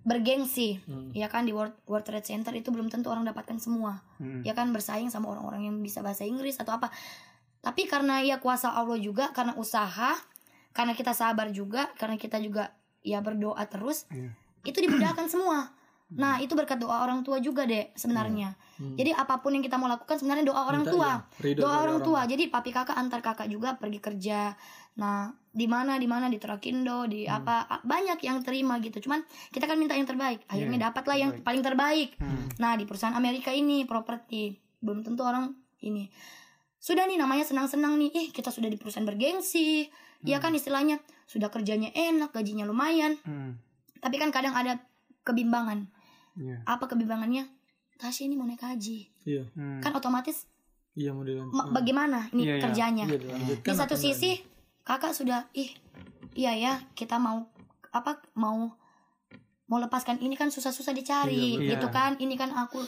[0.07, 1.11] bergengsi Hmm.
[1.11, 4.41] ya kan di World, World Trade Center itu belum tentu orang dapatkan semua Hmm.
[4.41, 6.95] ya kan bersaing sama orang-orang yang bisa bahasa Inggris atau apa
[7.59, 10.15] tapi karena ya kuasa Allah juga karena usaha
[10.71, 12.71] karena kita sabar juga karena kita juga
[13.03, 14.31] ya berdoa terus Iya.
[14.65, 15.75] itu dimudahkan semua
[16.07, 18.93] nah itu berkat doa orang tua juga deh sebenarnya Hmm.
[18.93, 21.73] jadi apa pun yang kita mau lakukan sebenarnya doa orang Minta, tua iya, ridho doa
[21.73, 24.53] dari orang tua jadi papi kakak antar kakak juga pergi kerja
[24.97, 27.41] nah di mana di mana di Trakindo di Hmm.
[27.41, 31.33] apa banyak yang terima gitu cuman kita kan minta yang terbaik akhirnya Iya, dapatlah yang
[31.41, 32.47] paling terbaik Hmm.
[32.57, 35.53] Nah, di perusahaan Amerika ini properti belum tentu orang
[35.85, 36.09] ini.
[36.81, 38.11] Sudah nih namanya senang-senang nih.
[38.15, 39.93] Eh, kita sudah di perusahaan bergengsi.
[40.25, 40.97] Ya kan istilahnya
[41.29, 43.21] sudah kerjanya enak, gajinya lumayan.
[43.29, 43.61] Hmm.
[44.01, 44.81] Tapi kan kadang ada
[45.21, 45.93] kebimbangan.
[46.37, 46.61] Iya.
[46.63, 47.49] Apa kebimbangannya?
[47.97, 49.09] Tasya ini mau naik haji.
[49.23, 49.49] Iya.
[49.53, 49.81] Hmm.
[49.81, 50.45] Kan otomatis
[50.93, 51.51] Iya mau dilanjut.
[51.51, 52.63] ma- bagaimana ini Iya, iya.
[52.63, 53.05] kerjanya?
[53.07, 53.67] Iya dilanjutkan.
[53.67, 54.33] Di satu sisi
[54.83, 55.69] kakak sudah ih
[56.33, 57.49] iya ya kita mau
[57.91, 58.71] apa mau
[59.67, 62.81] mau lepaskan ini kan susah-susah dicari Iya, gitu kan ini kan aku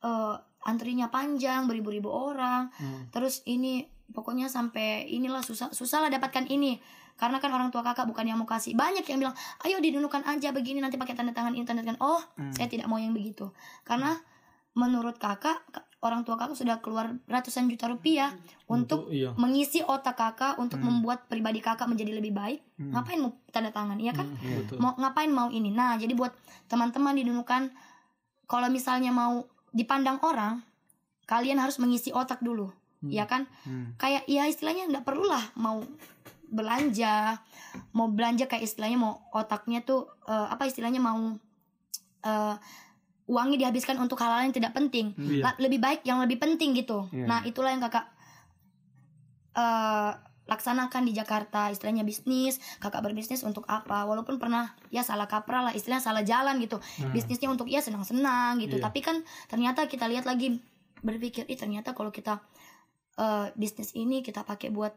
[0.00, 3.06] eh, antrinya panjang beribu-ribu orang Hmm.
[3.10, 6.80] terus ini pokoknya sampai inilah susah susah lah dapatkan ini
[7.14, 8.74] karena kan orang tua kakak bukan yang mau kasih.
[8.74, 12.22] Banyak yang bilang ayo didunukan aja begini nanti pakai tanda tangan ini tanda tangan oh
[12.50, 13.54] saya tidak mau yang begitu.
[13.86, 14.18] Karena
[14.74, 18.34] menurut kakak ka- orang tua kakak sudah keluar ratusan juta rupiah
[18.68, 19.32] untuk, iya.
[19.38, 22.60] mengisi otak kakak untuk membuat pribadi kakak menjadi lebih baik.
[22.76, 24.26] Ngapain mau tanda tangan ya kan?
[24.34, 24.82] Betul.
[24.82, 25.70] mau ngapain mau ini?
[25.70, 26.34] Nah jadi buat
[26.66, 27.70] teman-teman didunukan
[28.50, 30.60] kalau misalnya mau dipandang orang
[31.24, 32.68] kalian harus mengisi otak dulu
[33.08, 33.46] ya kan?
[33.96, 35.80] Kayak ya istilahnya nggak perlulah mau
[36.50, 37.40] belanja.
[37.96, 41.36] Mau belanja kayak istilahnya mau otaknya tuh eh, apa istilahnya mau
[42.24, 42.56] eh,
[43.24, 45.16] uangnya dihabiskan untuk hal-hal yang tidak penting.
[45.40, 47.08] La- lebih baik yang lebih penting gitu.
[47.08, 47.24] Iya.
[47.24, 48.06] nah itulah yang kakak
[49.56, 50.12] eh,
[50.44, 51.72] laksanakan di Jakarta.
[51.72, 54.04] Istilahnya bisnis kakak berbisnis untuk apa?
[54.04, 56.76] Walaupun pernah ya salah kaprah lah istilahnya salah jalan gitu.
[57.12, 58.76] Bisnisnya untuk ya senang-senang gitu.
[58.76, 58.84] Iya.
[58.84, 60.60] tapi kan ternyata kita lihat lagi
[61.04, 62.40] berpikir ih ternyata kalau kita
[63.16, 64.92] eh, bisnis ini kita pakai buat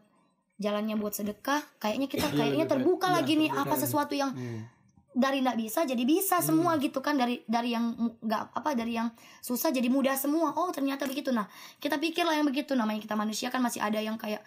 [0.58, 2.72] jalannya buat sedekah kayaknya kita kayaknya lebih baik.
[2.74, 4.34] terbuka Iya, lagi nih apa sesuatu yang
[5.18, 9.10] dari nggak bisa jadi bisa semua gitu kan dari dari yang nggak apa dari yang
[9.42, 10.54] susah jadi mudah semua.
[10.58, 11.30] Oh ternyata begitu.
[11.34, 11.46] Nah
[11.82, 12.74] kita pikirlah yang begitu.
[12.74, 14.42] Namanya kita manusia kan masih ada yang kayak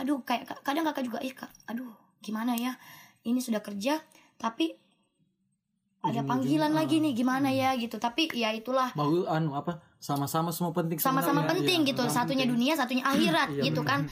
[0.00, 2.76] aduh kayak kadang kakak juga ih kak aduh gimana ya?
[3.24, 4.00] Ini sudah kerja
[4.36, 4.76] tapi
[6.04, 7.72] ada panggilan lagi nih gimana ya?
[7.76, 7.96] Gitu.
[7.96, 8.92] Tapi ya itulah.
[8.96, 12.04] Mau anu apa sama-sama semua penting sama-sama penting Iya, gitu.
[12.12, 12.52] satunya penting.
[12.52, 14.04] dunia satunya akhirat gitu kan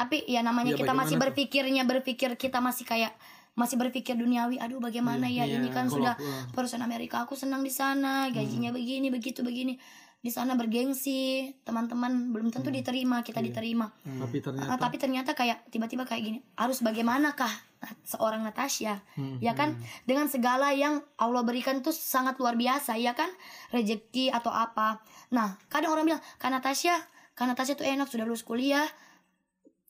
[0.00, 1.22] tapi ya namanya Iya, kita masih tuh?
[1.22, 3.12] berpikirnya berpikir kita masih kayak
[3.52, 7.60] masih berpikir duniawi aduh bagaimana ya ini kan sudah aku, eh, perusahaan Amerika aku senang
[7.60, 9.76] di sana gajinya begini begitu begini.
[10.20, 13.88] Di sana bergengsi teman-teman belum tentu diterima kita diterima.
[13.98, 17.48] Tapi ternyata Ah, tapi ternyata kayak tiba-tiba kayak gini harus bagaimanakah
[18.04, 19.00] seorang Natasha?
[19.14, 19.72] Hmm, ya kan
[20.04, 23.32] dengan segala yang Allah berikan tuh sangat luar biasa ya kan?
[23.70, 25.00] Rezeki atau apa.
[25.30, 26.92] Nah kadang orang bilang kan Natasha
[27.32, 28.84] kan Natasha tuh enak sudah lulus kuliah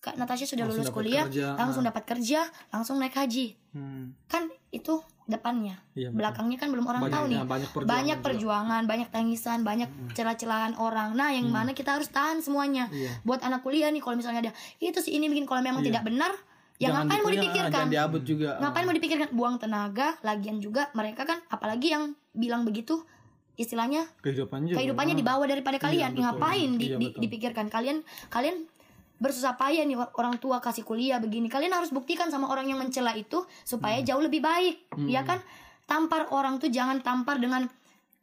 [0.00, 1.92] Kak Natasha sudah Langsung lulus kuliah kerja, langsung ah.
[1.92, 3.52] dapat kerja langsung naik haji.
[3.70, 4.16] Hmm.
[4.26, 5.78] kan itu depannya.
[5.94, 7.36] Iya, belakangnya kan belum orang Banyak- tahu nih.
[7.36, 8.26] ya, banyak perjuangan banyak juga.
[8.26, 11.14] perjuangan banyak tangisan banyak celah-celahan orang.
[11.14, 12.88] Nah yang mana kita harus tahan semuanya.
[12.88, 12.96] Hmm.
[12.96, 13.12] Iya.
[13.22, 16.32] buat anak kuliah nih kalau misalnya ada itu sih ini bikin kalau memang tidak benar
[16.76, 17.84] ya Jangan ngapain mau dikuliah, dipikirkan?
[17.92, 18.50] jangan juga.
[18.58, 19.28] Ngapain mau dipikirkan?
[19.30, 23.04] Buang tenaga lagian juga mereka kan apalagi yang bilang begitu
[23.54, 26.16] istilahnya kehidupannya di bawah daripada kalian.
[26.16, 26.24] Betul.
[26.24, 27.20] ngapain di- Iya, betul.
[27.20, 27.66] dipikirkan?
[27.68, 28.64] Kalian kalian
[29.20, 31.46] bersusah payah nih orang tua kasih kuliah begini.
[31.52, 35.38] Kalian harus buktikan sama orang yang mencela itu supaya jauh lebih baik ya kan?
[35.84, 37.68] Tampar orang tuh jangan tampar dengan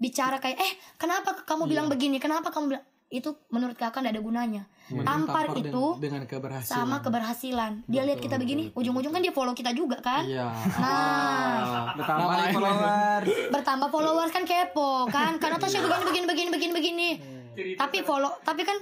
[0.02, 2.18] bicara kayak eh kenapa kamu bilang begini?
[2.18, 4.64] Kenapa kamu bilang itu menurut kakak tidak ada gunanya.
[4.88, 6.76] Mending tampar den- itu dengan keberhasilan.
[6.76, 7.72] sama keberhasilan.
[7.88, 10.28] Dia lihat kita begini ujung-ujung kan dia follow kita juga kan?
[10.28, 10.48] Iya.
[10.76, 11.96] Nah.
[11.96, 13.28] Bertambah followers.
[13.52, 15.40] bertambah followers kan kepo kan?
[15.40, 17.10] Karena Tasya begini begini begini begini.
[17.56, 18.78] Begini tapi follow tapi kan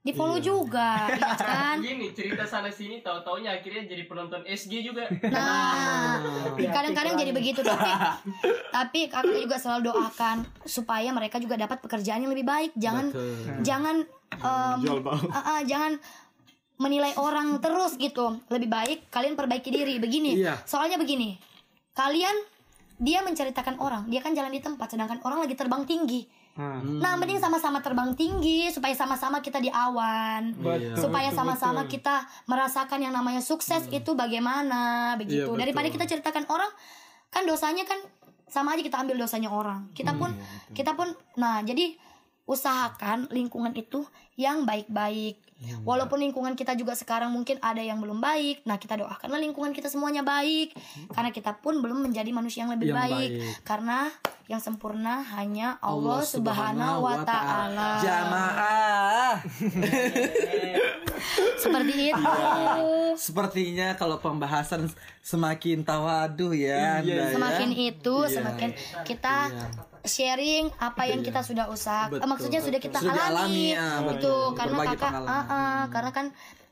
[0.00, 1.76] di follow juga ya kan?
[1.84, 5.04] Gini cerita sana sini tahu taunya akhirnya jadi penonton SG juga.
[5.28, 6.16] nah
[6.56, 7.92] kadang-kadang jadi begitu tapi
[8.76, 12.72] tapi kakak juga selalu doakan supaya mereka juga dapat pekerjaan yang lebih baik.
[12.80, 13.60] Jangan Betul.
[13.60, 13.96] jangan
[14.40, 16.00] em, ah, ah, jangan
[16.80, 18.40] menilai orang terus gitu.
[18.48, 20.40] Lebih baik kalian perbaiki diri begini.
[20.40, 20.64] Iya.
[20.64, 21.36] soalnya begini
[21.92, 22.32] kalian
[23.00, 26.98] dia menceritakan orang dia kan jalan di tempat sedangkan orang lagi terbang tinggi Hmm.
[26.98, 30.98] nah mending sama-sama terbang tinggi supaya sama-sama kita di awan Iya.
[30.98, 35.46] supaya sama-sama kita merasakan yang namanya sukses itu bagaimana begitu.
[35.46, 35.60] Iya, betul.
[35.62, 36.68] daripada kita ceritakan orang
[37.30, 38.02] kan dosanya kan
[38.50, 39.86] sama aja kita ambil dosanya orang.
[39.94, 40.34] Kita pun
[40.74, 41.94] kita pun nah jadi
[42.44, 44.02] usahakan lingkungan itu
[44.34, 45.38] yang baik-baik
[45.82, 49.86] walaupun lingkungan kita juga sekarang mungkin ada yang belum baik nah kita doakanlah lingkungan kita
[49.86, 50.72] semuanya baik
[51.08, 53.12] karena kita pun belum menjadi manusia yang lebih Yang baik.
[53.12, 53.30] baik.
[53.62, 53.98] karena
[54.46, 59.34] yang sempurna hanya Allah, Subhanahu wa taala Jamaah.
[61.56, 62.32] seperti itu
[63.14, 64.88] Sepertinya kalau pembahasan
[65.20, 67.30] semakin tawadu ya, Anda ya.
[67.30, 68.32] semakin itu Iya.
[68.40, 68.70] semakin
[69.04, 69.36] kita
[70.02, 72.24] sharing apa yang kita sudah usaha Betul.
[72.24, 74.44] maksudnya sudah kita Sudah alami dialami, ah, itu betul.
[74.56, 76.26] karena Berbagi kakak ah, ah, karena kan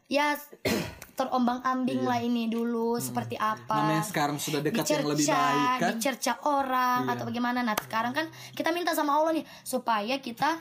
[0.07, 0.27] ya
[1.19, 3.83] terombang ambing lah ini dulu seperti apa Iya.
[3.85, 5.89] Namanya sekarang sudah dekat yang lebih baik kan.
[5.93, 7.13] dicerca orang Iya.
[7.13, 10.57] atau bagaimana nah sekarang kan kita minta sama Allah nih supaya kita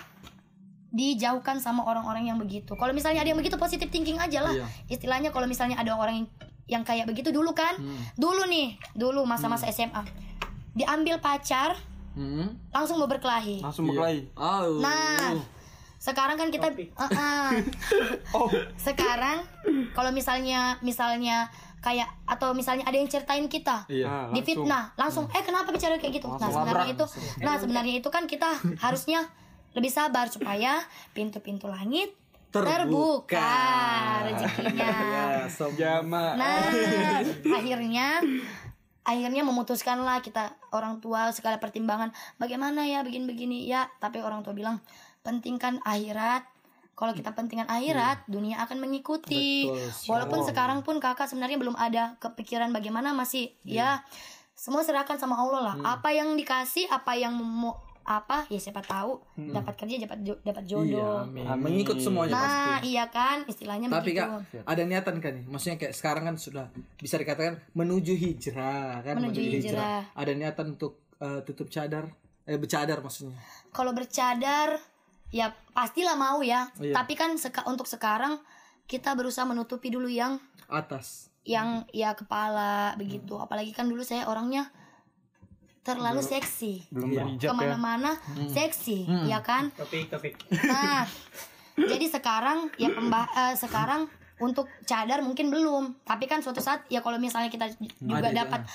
[0.88, 2.74] dijauhkan sama orang-orang yang begitu.
[2.74, 4.56] Kalau misalnya ada yang begitu positif thinking aja lah.
[4.56, 4.66] Iya.
[4.90, 6.28] Istilahnya kalau misalnya ada orang yang,
[6.66, 8.00] yang kayak begitu dulu kan, Hmm.
[8.16, 10.02] dulu nih, dulu masa-masa SMA,
[10.74, 11.76] diambil pacar
[12.18, 12.50] Hmm.
[12.70, 13.62] langsung mau berkelahi.
[13.62, 14.26] Langsung berkelahi.
[14.34, 14.82] Oh.
[14.82, 15.38] Nah,
[15.96, 17.50] sekarang kan kita, Ah, ah.
[18.32, 18.50] Oh.
[18.76, 19.46] sekarang
[19.94, 21.46] kalau misalnya misalnya
[21.78, 24.06] kayak atau misalnya ada yang ceritain kita, Iya.
[24.06, 24.66] Nah, di langsung.
[24.66, 26.98] fitnah langsung eh kenapa bicara kayak gitu nah Langsung sebenarnya labrak.
[26.98, 27.06] itu
[27.40, 28.50] nah sebenarnya itu kan kita
[28.84, 29.20] harusnya
[29.72, 30.82] lebih sabar supaya
[31.14, 32.18] pintu-pintu langit
[32.50, 33.54] terbuka
[34.24, 34.90] rezekinya.
[35.78, 35.94] Ya.
[36.34, 36.74] Nah,
[37.54, 38.08] akhirnya
[39.08, 42.12] akhirnya memutuskanlah kita orang tua segala pertimbangan.
[42.36, 43.64] Bagaimana ya begini-begini?
[43.64, 44.84] Ya tapi orang tua bilang
[45.24, 46.44] pentingkan akhirat.
[46.98, 49.72] Kalau kita pentingkan akhirat dunia akan mengikuti.
[49.72, 54.04] Betul, walaupun sekarang pun kakak sebenarnya belum ada kepikiran bagaimana masih ya
[54.58, 55.76] semua serahkan sama Allah lah.
[55.96, 59.20] Apa yang dikasih apa yang mau apa ya siapa tahu
[59.52, 62.56] dapat kerja dapat jo- dapat jodoh Ah, mengikut semuanya pasti.
[62.64, 65.46] nah iya kan istilahnya Tapi begitu kak, ada niatan kan nih?
[65.46, 66.66] Maksudnya kayak sekarang kan sudah
[66.96, 69.16] bisa dikatakan menuju hijrah kan?
[69.18, 70.08] Menuju hijrah.
[70.14, 72.08] Ada niatan untuk eh, tutup cadar,
[72.44, 73.36] eh bercadar maksudnya.
[73.70, 74.80] kalau bercadar
[75.28, 76.96] ya pastilah mau ya Iya.
[76.96, 78.40] tapi kan seka- untuk sekarang
[78.86, 81.28] kita berusaha menutupi dulu yang Atas.
[81.44, 84.72] yang ya kepala begitu apalagi kan dulu saya orangnya
[85.96, 86.84] terlalu seksi.
[86.92, 87.50] Belum berhijab ya.
[87.50, 88.12] Ke mana-mana
[88.52, 89.72] seksi ya kan?
[89.72, 90.34] Topik topik
[90.68, 91.08] nah
[91.78, 94.10] jadi sekarang ya pembah eh, sekarang
[94.42, 96.04] untuk cadar mungkin belum.
[96.06, 97.70] Tapi kan suatu saat ya kalau misalnya kita
[98.02, 98.66] juga dapat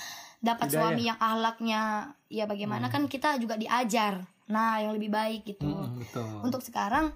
[0.43, 4.23] dapat suami yang ahlaknya ya bagaimana kan kita juga diajar.
[4.51, 5.67] Nah yang lebih baik gitu.
[5.99, 6.43] Betul.
[6.43, 7.11] untuk sekarang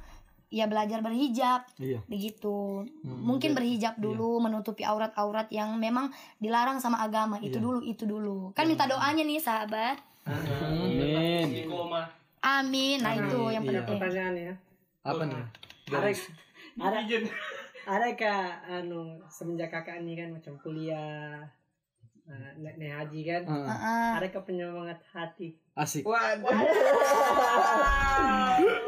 [0.47, 1.99] ya belajar berhijab Iya.
[2.07, 2.87] begitu.
[3.03, 7.39] Mungkin berhijab dulu menutupi aurat-aurat yang memang dilarang sama agama.
[7.43, 8.55] Itu dulu itu dulu.
[8.55, 9.99] Kan minta doanya nih sahabat.
[10.27, 11.67] Amin.
[12.43, 12.97] Amin.
[13.03, 13.99] Nah itu yang penting.
[13.99, 14.53] Pertanyaan ya.
[15.03, 15.39] Apa nih?
[15.87, 17.17] ada ada
[17.87, 21.47] ada kak anu semenjak kakak ini kan macam kuliah
[22.27, 24.11] uh, naik naik haji kan Heeh.
[24.19, 25.55] ada kak penyemangat hati.
[25.77, 26.01] Asik.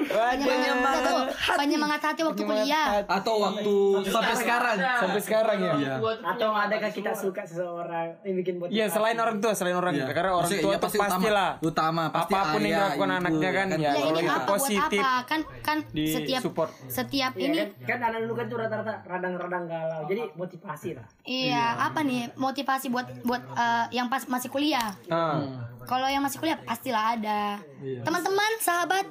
[0.10, 1.22] penyemangat tuh
[1.54, 2.22] penyemangat hati.
[2.26, 3.06] Waktu kuliah.
[3.06, 3.76] Atau waktu
[4.10, 4.78] sampai sekarang.
[4.82, 5.74] sampai sekarang ya?
[5.78, 5.94] Iya.
[6.02, 8.10] atau adakah kita suka seseorang?
[8.26, 10.10] Ini bikin buat Iya selain orang tua selain orang Iya.
[10.10, 10.14] tua.
[10.18, 13.68] Karena orang tua iya, itu pasti pastilah utama, pasti apa pun yang dilakukan anaknya kan
[13.70, 14.50] ya ya kalau ini itu apa?
[14.50, 15.02] Positif.
[15.02, 15.28] buat apa?
[15.30, 16.70] Kan kan setiap support.
[16.90, 20.02] setiap Iya ini kan, kan anak dulu kan tuh rata-rata radang-radang galau.
[20.10, 21.06] Jadi motivasi lah.
[21.22, 21.66] Iya.
[21.80, 24.98] apa nih motivasi buat buat eh, yang pas masih kuliah.
[25.06, 25.70] Ah.
[25.86, 27.62] Kalau yang masih kuliah pastilah ada.
[27.78, 29.06] Teman-teman sahabat.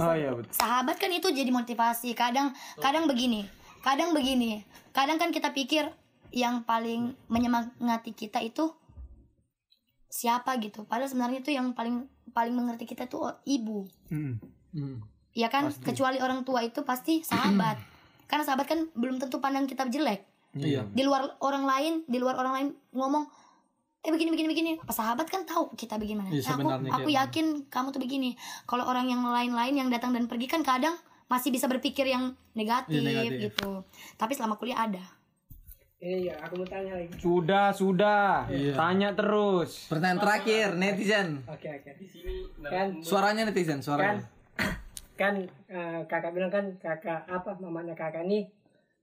[0.00, 0.48] Oh iya betul.
[0.56, 2.16] Sahabat kan itu jadi motivasi.
[2.16, 4.64] Kadang kadang begini kadang begini.
[4.92, 5.88] Kadang kan kita pikir
[6.30, 8.70] yang paling menyemangati kita itu
[10.06, 10.86] siapa gitu.
[10.86, 13.88] Padahal sebenarnya itu yang paling paling mengerti kita tuh ibu.
[14.12, 14.38] Hmm.
[14.70, 15.02] Hmm.
[15.34, 15.66] ya kan?
[15.82, 17.80] Kecuali orang tua itu pasti sahabat.
[18.30, 20.30] Karena sahabat kan belum tentu pandang kita jelek.
[20.50, 20.82] Iya.
[20.82, 23.22] di luar orang lain di luar orang lain ngomong
[24.00, 24.72] eh begini begini begini.
[24.76, 26.32] Apa sahabat kan tahu kita bagaimana.
[26.32, 28.30] Iya, Eh, aku aku kayak yakin kamu tuh begini.
[28.64, 30.96] Kalau orang yang lain-lain yang datang dan pergi kan kadang
[31.28, 33.38] masih bisa berpikir yang negatif, Iya, negatif.
[33.52, 33.70] gitu.
[34.16, 35.04] Tapi selama kuliah ada.
[36.00, 37.12] Iya aku mau tanya lagi.
[37.20, 38.48] Sudah sudah.
[38.48, 38.72] Iya.
[38.72, 39.84] tanya terus.
[39.86, 41.44] Pertanyaan terakhir netizen.
[41.44, 41.90] oke oke.
[42.00, 44.24] Di sini kan Suaranya netizen, kan suaranya.
[45.20, 45.36] kan
[45.68, 48.48] eh, kakak bilang kan kakak apa mamanya kakak nih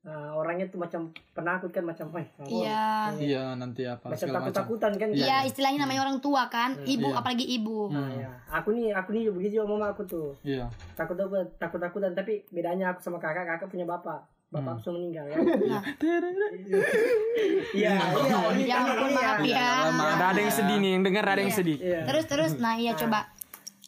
[0.05, 3.11] eh, orangnya tuh macam penakut kan macam wah iya.
[3.17, 4.53] Iya, nanti apa macam segala macam.
[4.53, 5.09] takut-takutan kan.
[5.11, 7.89] Iya istilahnya namanya orang tua kan ibu apalagi ibu.
[7.89, 8.31] Nah, ya.
[8.51, 10.29] aku nih aku nih begitu juga mama aku tuh.
[10.45, 10.69] Iya.
[10.93, 14.21] takut takut takut takutan tapi bedanya aku sama kakak kakak punya bapak.
[14.47, 15.37] Bapak aku sudah meninggal ya.
[15.43, 15.83] Nah.
[17.75, 18.39] iya iya.
[18.63, 19.91] Ya ampun maaf ya.
[19.91, 21.77] ada ada yang sedih nih yang dengar ada yang sedih.
[21.83, 22.07] Iya.
[22.07, 22.51] Terus terus.
[22.63, 23.27] Nah iya coba.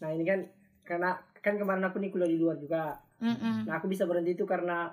[0.03, 0.39] Nah ini kan
[0.83, 2.99] karena kan kemarin aku nih kuliah di luar juga.
[3.23, 4.91] Nah aku bisa berhenti itu karena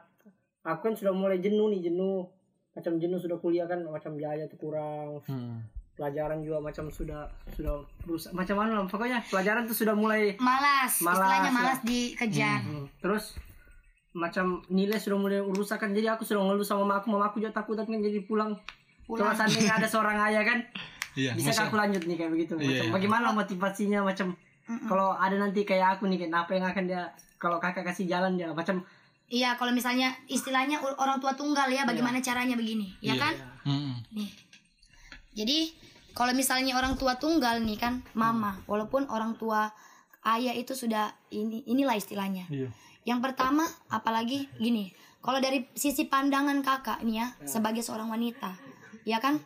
[0.66, 2.26] aku kan sudah mulai jenuh nih jenuh
[2.72, 5.62] macam jenuh sudah kuliah kan macam biaya tuh kurang Hmm.
[5.94, 11.00] pelajaran juga macam sudah sudah berusaha macam mana lah, pokoknya pelajaran tuh sudah mulai malas,
[11.00, 11.54] Malas, istilahnya ya.
[11.54, 12.84] malas dikejar Hmm.
[12.98, 13.24] Terus
[14.12, 17.36] macam nilai sudah mulai rusak kan jadi aku sudah ngeluh sama mama aku mama aku
[17.38, 18.56] juga takut kan jadi pulang
[19.06, 20.58] kalau seandainya ada seorang ayah kan
[21.14, 21.32] Iya.
[21.32, 24.36] bisa kan aku lanjut nih kayak begitu macam bagaimana motivasinya macam
[24.84, 28.50] kalau ada nanti kayak aku nih kenapa yang akan dia kalau kakak kasih jalan dia
[28.50, 28.84] macam
[29.26, 33.34] Iya, kalau misalnya istilahnya orang tua tunggal ya, bagaimana caranya begini, ya kan?
[33.66, 33.98] Hmm.
[34.14, 34.30] Nih.
[35.34, 35.74] Jadi
[36.14, 39.74] kalau misalnya orang tua tunggal nih kan, mama, walaupun orang tua
[40.22, 42.46] ayah itu sudah ini inilah istilahnya.
[42.46, 42.70] Iya.
[43.06, 48.54] Yang pertama, apalagi gini, kalau dari sisi pandangan kakak nih ya, sebagai seorang wanita,
[49.02, 49.42] ya kan?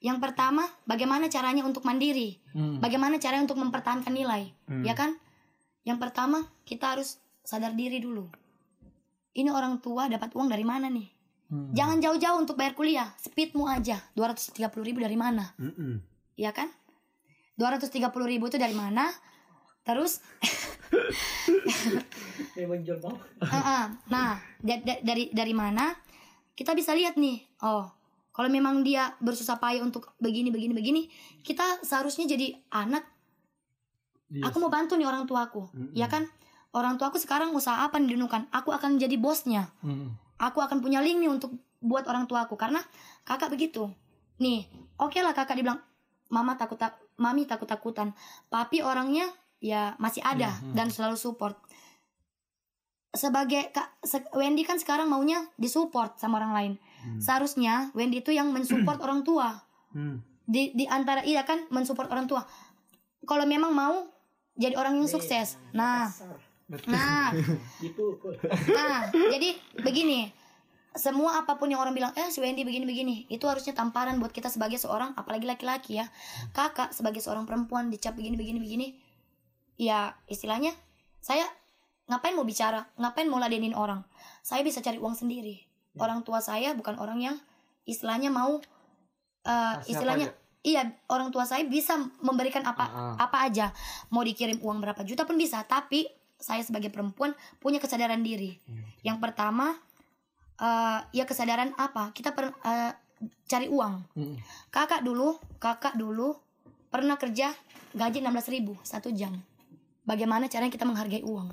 [0.00, 2.40] Yang pertama, bagaimana caranya untuk mandiri?
[2.52, 2.80] Hmm.
[2.80, 4.52] Bagaimana caranya untuk mempertahankan nilai?
[4.84, 5.16] Ya kan?
[5.84, 8.28] Yang pertama, kita harus sadar diri dulu.
[9.30, 11.08] Ini orang tua dapat uang dari mana nih?
[11.50, 11.74] Hmm.
[11.74, 13.10] Jangan jauh-jauh untuk bayar kuliah.
[13.18, 13.98] Speedmu aja.
[14.14, 15.50] 230 ribu dari mana?
[15.58, 15.98] Mm-mm.
[16.38, 16.70] Ya kan?
[17.58, 17.90] 230
[18.26, 19.10] ribu itu dari mana?
[19.82, 20.20] Terus,
[24.06, 25.90] nah, da- da- dari dari mana?
[26.54, 27.40] Kita bisa lihat nih.
[27.64, 27.88] Oh,
[28.30, 31.02] kalau memang dia bersusah payah untuk begini, begini, begini,
[31.42, 33.02] kita seharusnya jadi anak.
[34.30, 36.22] Iya Aku mau bantu nih orang tuaku, ya kan?
[36.70, 39.70] Orang tua aku sekarang usaha apa nih dinunukan aku akan jadi bosnya.
[39.80, 40.14] Hmm.
[40.40, 42.56] aku akan punya link nih untuk buat orang tua aku.
[42.56, 42.80] Karena
[43.22, 43.92] kakak begitu.
[44.38, 44.64] Nih
[44.96, 45.80] oke lah kakak dibilang
[46.28, 48.16] mama takut tak mami takut takutan.
[48.48, 49.28] Papi orangnya
[49.60, 51.60] ya masih ada dan selalu support.
[53.10, 56.72] Sebagai kak se- Wendy kan sekarang maunya disupport sama orang lain.
[57.18, 59.60] Seharusnya Wendy itu yang mensupport orang tua.
[59.90, 60.22] Hmm.
[60.46, 62.42] di di antara iya kan mensupport orang tua.
[63.22, 64.06] Kalau memang mau
[64.54, 65.58] jadi orang yang sukses.
[65.72, 66.06] Nah
[66.86, 67.34] nah.
[68.76, 70.30] Nah jadi begini.
[70.90, 73.16] Semua apa pun yang orang bilang eh si Wendy begini begini.
[73.30, 76.06] Itu harusnya tamparan buat kita sebagai seorang apalagi laki-laki ya.
[76.50, 78.86] Kakak sebagai seorang perempuan dicap begini begini begini.
[79.78, 80.74] Ya istilahnya
[81.22, 81.46] saya
[82.10, 82.90] ngapain mau bicara?
[82.98, 84.02] Ngapain mau ladenin orang?
[84.42, 85.62] Saya bisa cari uang sendiri.
[85.94, 87.36] Orang tua saya bukan orang yang
[87.86, 88.58] istilahnya mau
[89.46, 90.34] eh, istilahnya
[90.66, 93.70] iya orang tua saya bisa memberikan apa apa aja.
[94.10, 98.56] Mau dikirim uang berapa juta pun bisa tapi saya sebagai perempuan punya kesadaran diri.
[99.04, 99.76] Yang pertama
[100.60, 102.10] eh, ya kesadaran apa?
[102.16, 102.92] Kita per, eh,
[103.46, 103.94] cari uang.
[104.16, 104.36] Hmm.
[104.72, 106.32] kakak dulu kakak dulu
[106.88, 107.52] pernah kerja
[107.92, 109.36] gaji 16.000 ribu satu jam.
[110.08, 111.52] Bagaimana caranya kita menghargai uang?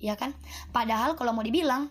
[0.00, 0.32] Ya kan?
[0.72, 1.90] Padahal kalau mau dibilang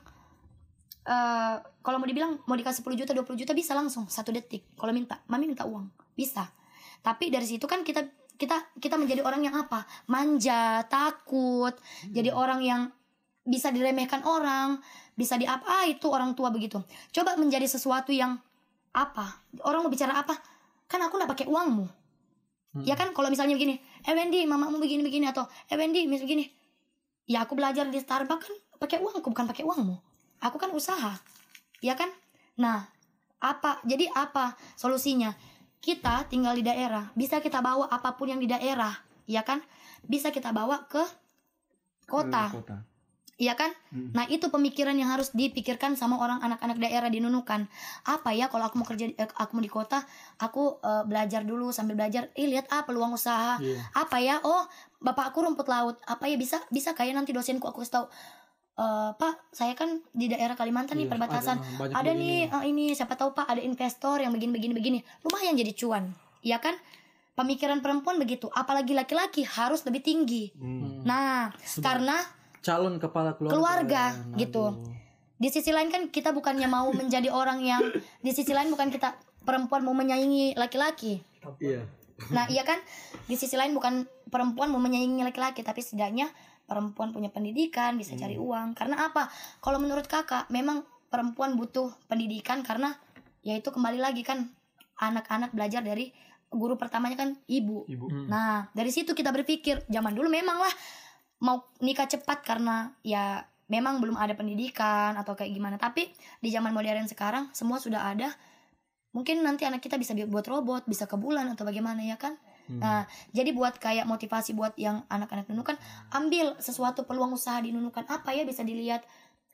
[1.09, 4.65] eh kalau mau dibilang mau dikasih 10 juta 20 juta bisa langsung satu detik.
[4.79, 5.91] Kalau minta mami minta uang.
[6.15, 6.47] Bisa.
[6.99, 8.03] Tapi dari situ kan kita
[8.39, 9.83] kita kita menjadi orang yang apa?
[10.07, 11.75] Manja takut.
[12.07, 12.81] Jadi orang yang
[13.43, 14.79] bisa diremehkan orang
[15.19, 16.79] bisa di apa ah, itu orang tua begitu.
[17.11, 18.39] Coba menjadi sesuatu yang
[18.95, 19.43] apa?
[19.67, 20.39] Orang mau bicara apa?
[20.87, 21.85] Kan aku nggak pakai uangmu.
[22.87, 23.11] Ya kan?
[23.11, 23.75] Kalau misalnya begini
[24.07, 26.47] eh Wendy mamamu begini begini atau eh Wendy mis begini.
[27.27, 29.99] Ya aku belajar di Starbucks kan pakai uangku bukan pakai uangmu.
[30.39, 31.19] Aku kan usaha.
[31.83, 32.07] Ya kan?
[32.55, 32.87] Nah
[33.43, 33.83] apa?
[33.83, 35.35] Jadi apa solusinya
[35.79, 38.91] kita tinggal di daerah bisa kita bawa apa pun yang di daerah
[39.29, 39.63] ya kan
[40.03, 41.03] bisa kita bawa ke
[42.07, 42.89] kota Kota.
[43.39, 43.71] Iya kan?
[44.11, 47.71] Nah itu pemikiran yang harus dipikirkan sama orang anak-anak daerah di Nunukan.
[48.03, 50.03] Apa ya kalau aku mau kerja, eh, aku mau di kota,
[50.43, 52.27] aku eh, belajar dulu sambil belajar.
[52.35, 53.55] Ih lihat ah peluang usaha.
[53.95, 54.43] Apa ya?
[54.43, 54.67] Oh
[54.99, 55.95] bapak aku rumput laut.
[56.03, 58.05] Apa ya bisa bisa kayak nanti dosenku aku kasih tahu.
[58.79, 61.57] "Eh, Pak, saya kan di daerah Kalimantan nih Iya, perbatasan.
[61.59, 64.99] ada, Ada, nih eh, ini siapa tahu Pak ada investor yang begini-begini begini.
[65.27, 66.15] Lumayan jadi cuan.
[66.39, 66.79] Iya kan?
[67.35, 70.51] Pemikiran perempuan begitu, apalagi laki-laki harus lebih tinggi.
[70.55, 71.03] Hmm.
[71.03, 72.19] Nah, karena
[72.63, 74.03] calon kepala keluarga, keluarga
[74.39, 74.71] gitu.
[74.71, 74.95] aduh.
[75.39, 77.83] Di sisi lain kan kita bukannya mau menjadi orang yang
[78.23, 81.19] di sisi lain bukan kita perempuan mau menyaingi laki-laki.
[81.59, 81.83] iya
[82.31, 82.79] Nah, iya kan?
[83.27, 86.27] Di sisi lain bukan perempuan mau menyaingi laki-laki, tapi setidaknya
[86.69, 88.77] perempuan punya pendidikan, bisa cari uang.
[88.77, 89.25] Karena apa?
[89.59, 92.93] Kalau menurut Kakak, memang perempuan butuh pendidikan karena
[93.41, 94.53] yaitu kembali lagi kan
[95.01, 96.13] anak-anak belajar dari
[96.49, 97.89] guru pertamanya kan ibu.
[97.89, 98.29] Ibu.
[98.29, 100.73] Nah, dari situ kita berpikir, zaman dulu memang lah
[101.41, 105.77] mau nikah cepat karena ya memang belum ada pendidikan atau kayak gimana.
[105.77, 106.09] Tapi
[106.41, 108.33] di zaman modern sekarang semua sudah ada.
[109.13, 112.37] Mungkin nanti anak kita bisa buat robot, bisa ke bulan atau bagaimana ya kan?
[112.77, 115.73] Nah, jadi buat kayak motivasi buat yang anak-anak nunukan,
[116.13, 119.01] ambil sesuatu peluang usaha di nunukan apa ya bisa dilihat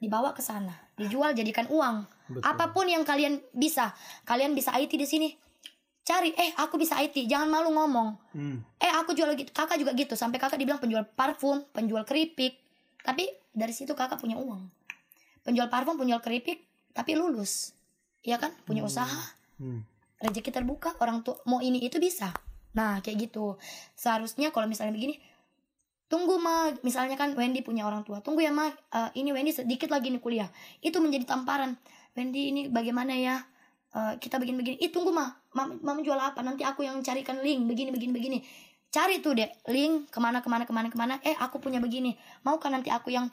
[0.03, 2.03] dibawa ke sana, dijual jadikan uang.
[2.43, 3.95] Apa pun yang kalian bisa,
[4.28, 5.30] kalian bisa IT di sini.
[6.05, 8.13] Cari, eh aku bisa IT, jangan malu ngomong.
[8.36, 8.61] Hmm.
[8.78, 10.13] Eh aku jual gitu, kakak juga gitu.
[10.13, 12.61] Sampai kakak dibilang penjual parfum, penjual keripik.
[13.01, 14.70] Tapi dari situ kakak punya uang.
[15.41, 16.61] Penjual parfum, penjual keripik,
[16.93, 17.74] tapi lulus.
[18.22, 18.53] Iya kan?
[18.70, 19.34] Punya usaha.
[19.57, 19.82] Hmm.
[20.22, 22.30] Rezeki terbuka, orang tua mau ini itu bisa.
[22.76, 23.55] Nah, kayak gitu.
[23.95, 25.15] Seharusnya kalau misalnya begini,
[26.11, 28.19] tunggu ma, misalnya kan Wendy punya orang tua.
[28.19, 30.49] Tunggu ya ma, eh, ini Wendy sedikit lagi nih kuliah.
[30.84, 31.80] Itu menjadi tamparan.
[32.13, 33.39] Wendy ini bagaimana ya?
[33.95, 34.78] Eh, kita begini-begini.
[34.84, 36.43] Ih tunggu ma, mama, jual apa?
[36.43, 38.39] Nanti aku yang carikan link begini begini begini.
[38.91, 41.15] Cari tuh deh link ke mana ke mana ke mana ke mana.
[41.23, 42.15] Eh aku punya begini.
[42.43, 43.32] Mau kan nanti aku yang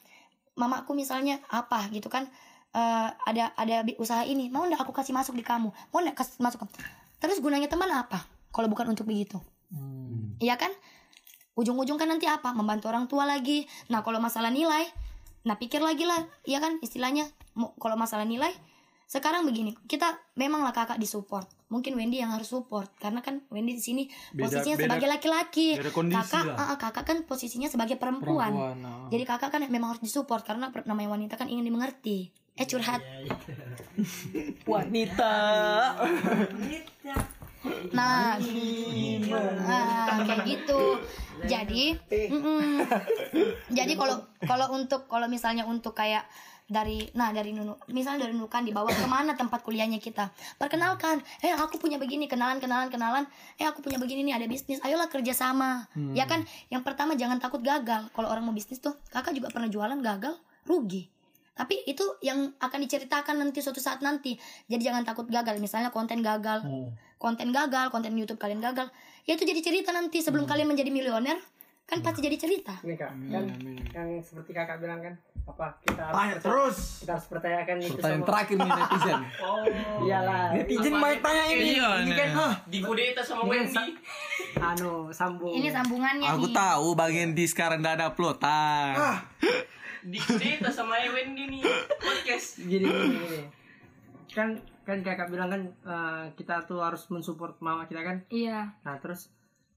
[0.55, 2.31] mama aku misalnya apa gitu kan?
[2.75, 4.51] Eh, ada ada usaha ini.
[4.55, 5.71] Mau ndak aku kasih masuk di kamu?
[5.91, 6.63] Mau ndak kasih masuk?
[7.19, 8.23] Terus gunanya teman apa?
[8.53, 9.41] Kalau bukan untuk begitu.
[9.73, 10.37] Hmm.
[10.39, 10.71] Iya kan?
[11.57, 12.53] Ujung-ujung kan nanti apa?
[12.53, 13.65] Membantu orang tua lagi.
[13.89, 14.85] Nah, kalau masalah nilai,
[15.43, 16.77] nah pikir lagi lah, iya kan?
[16.81, 17.29] Istilahnya
[17.77, 18.53] kalau masalah nilai,
[19.05, 21.45] sekarang begini, kita memanglah kakak disupport.
[21.69, 25.77] Mungkin Wendy yang harus support karena kan Wendy di sini posisinya beda- sebagai laki-laki.
[26.13, 26.57] Kakak, lah.
[26.57, 28.53] ah, ah, kakak kan posisinya sebagai perempuan.
[28.53, 29.09] Perempuan, nah.
[29.09, 32.29] Jadi kakak kan memang harus disupport karena namanya wanita kan ingin dimengerti.
[32.57, 33.01] Eh curhat.
[34.69, 35.33] wanita
[37.95, 38.39] Nah,
[39.67, 40.99] nah kayak gitu.
[41.43, 42.87] Jadi, mm-mm.
[43.71, 46.23] jadi kalau kalau untuk kalau misalnya untuk kayak
[46.71, 50.31] dari nah dari Nunu misalnya dari Nunukan dibawa ke mana tempat kuliahnya kita?
[50.57, 53.25] Perkenalkan eh aku punya begini kenalan kenalan kenalan.
[53.59, 55.91] Eh aku punya begini nih ada bisnis ayolah kerjasama.
[56.15, 56.47] Ya kan?
[56.71, 58.07] Yang pertama jangan takut gagal.
[58.15, 60.39] Kalau orang mau bisnis tuh kakak juga pernah jualan gagal?
[60.63, 61.22] Rugi
[61.53, 64.41] tapi itu yang akan diceritakan nanti suatu saat nanti.
[64.67, 65.57] Jadi jangan takut gagal.
[65.57, 66.65] Misalnya konten gagal.
[67.17, 68.89] Konten gagal konten YouTube kalian gagal.
[69.23, 70.19] Ya itu jadi cerita nanti.
[70.19, 71.37] Sebelum kalian menjadi milioner
[71.83, 72.79] kan pasti jadi cerita.
[72.81, 73.45] Ini kak, kan
[73.93, 75.13] yang seperti kakak bilang kan,
[75.45, 76.79] apa kita harus Tanya terus.
[76.97, 78.29] kita harus pertanyakan itu Pertanyaan sama.
[78.31, 79.21] terakhir nih netizen.
[79.43, 79.63] Oh.
[80.01, 81.65] Iyalah, Netizen mau tanya ini.
[81.77, 83.87] Iya, Ini kan ah, Dikudeta sama Ini Wendy.
[84.57, 85.53] anu sambung.
[85.53, 86.55] ini sambungannya aku nih.
[86.55, 88.95] tahu bagian di sekarang udah ada uploadan.
[90.05, 91.63] Dikudeta sama Wendy nih.
[91.97, 92.59] Podcast.
[92.61, 93.41] Gini, gini, gini.
[94.29, 94.49] Kan
[94.83, 98.17] kan kakak bilang kan eh, kita tuh harus mensupport mama kita kan.
[98.29, 99.31] iya Nah terus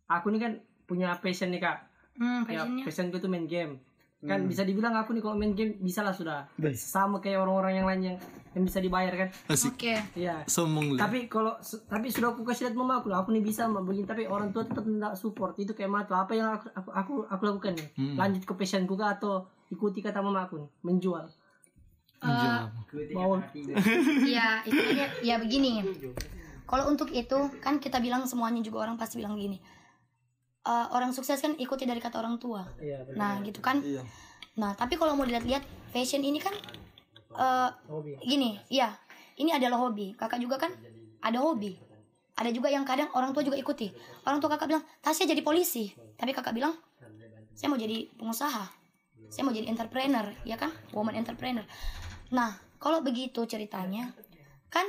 [0.06, 0.54] aku nih kan
[0.84, 1.78] punya passion nih kak.
[2.16, 3.78] hmm, Ya, passionnya passion gue tuh main game.
[4.22, 6.50] Kan bisa dibilang aku nih kalau main game bisa lah sudah.
[6.74, 8.18] Sama kayak orang-orang yang lain yang
[8.52, 9.30] yang bisa dibayar kan.
[9.52, 10.42] Oke Iya.
[10.46, 10.98] Sombong lu.
[10.98, 11.54] tapi kalau
[11.86, 14.82] tapi sudah aku kasih lihat mama aku aku nih bisa begini tapi orang tua tetap
[14.82, 18.54] tidak support itu kayak matu apa yang aku aku aku, aku lakukan nih lanjut ke
[18.56, 21.26] passionku kah atau ikuti kata mama aku nih menjual
[23.14, 23.38] mau
[24.34, 25.84] Iya, istilahnya ya begini.
[26.66, 29.62] Kalau untuk itu kan kita bilang semuanya juga orang pasti bilang gini.
[30.66, 32.66] Eh, orang sukses kan ikuti dari kata orang tua.
[32.82, 33.78] iya benar Nah, gitu kan.
[34.58, 35.62] Nah, tapi kalau mau dilihat-lihat
[35.94, 36.56] fashion ini kan
[37.36, 38.90] eh hobi gini, iya.
[39.36, 40.16] Ini adalah hobi.
[40.18, 40.72] Kakak juga kan
[41.22, 41.78] ada hobi.
[42.36, 43.92] Ada juga yang kadang orang tua juga ikuti.
[44.26, 45.92] Orang tua kakak bilang, Tasya jadi polisi.
[46.18, 46.74] Tapi kakak bilang,
[47.54, 48.85] saya mau jadi pengusaha.
[49.30, 50.72] Saya mau jadi entrepreneur, ya kan?
[50.96, 51.66] Woman entrepreneur.
[52.32, 54.14] Nah, kalau begitu ceritanya,
[54.70, 54.86] kan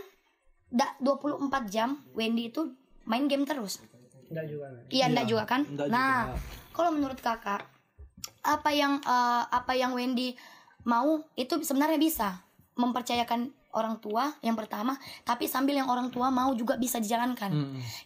[0.67, 2.75] da 24 jam Wendy itu
[3.07, 3.81] main game terus.
[4.27, 4.67] enggak juga.
[4.91, 5.61] Iya, enggak juga kan?
[5.87, 6.35] nah,
[6.75, 7.63] kalau menurut kakak,
[8.43, 10.35] apa yang eh, apa yang Wendy
[10.87, 12.43] mau itu sebenarnya bisa
[12.79, 17.53] mempercayakan orang tua yang pertama, tapi sambil yang orang tua mau juga bisa dijalankan.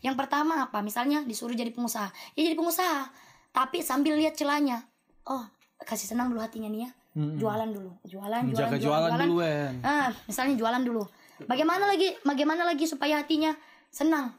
[0.02, 0.82] Yang pertama apa?
[0.82, 3.06] Misalnya disuruh jadi pengusaha, ya jadi pengusaha,
[3.54, 4.82] tapi sambil lihat celahnya.
[5.30, 5.46] Oh,
[5.84, 6.90] kasih senang dulu hatinya nih ya.
[7.10, 9.82] Jualan dulu, jualan, jualan, Jaga jualan dulu, Wen.
[9.82, 11.02] Ah, misalnya jualan dulu.
[11.42, 12.14] Bagaimana lagi?
[12.22, 13.50] Bagaimana lagi supaya hatinya
[13.90, 14.30] senang?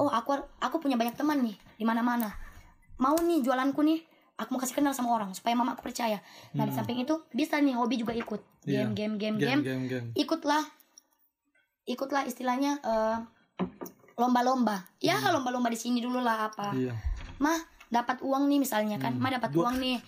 [0.00, 2.32] Oh, aku aku punya banyak teman nih di mana-mana.
[2.98, 4.00] Mau nih jualanku nih,
[4.40, 6.18] aku mau kasih kenal sama orang supaya mama aku percaya.
[6.56, 8.64] Nah, di samping itu bisa nih hobi juga ikut.
[8.64, 9.62] Game, game, game, game.
[9.62, 10.06] Game, game, game.
[10.16, 10.64] Ikutlah.
[11.84, 13.16] Ikutlah istilahnya eh,
[14.18, 14.88] lomba-lomba.
[14.98, 16.74] Ya, lomba-lomba di sini dulu lah apa.
[16.74, 16.96] Iya.
[17.38, 19.16] Mah dapat uang nih misalnya kan.
[19.16, 19.98] Mah dapat uang nih.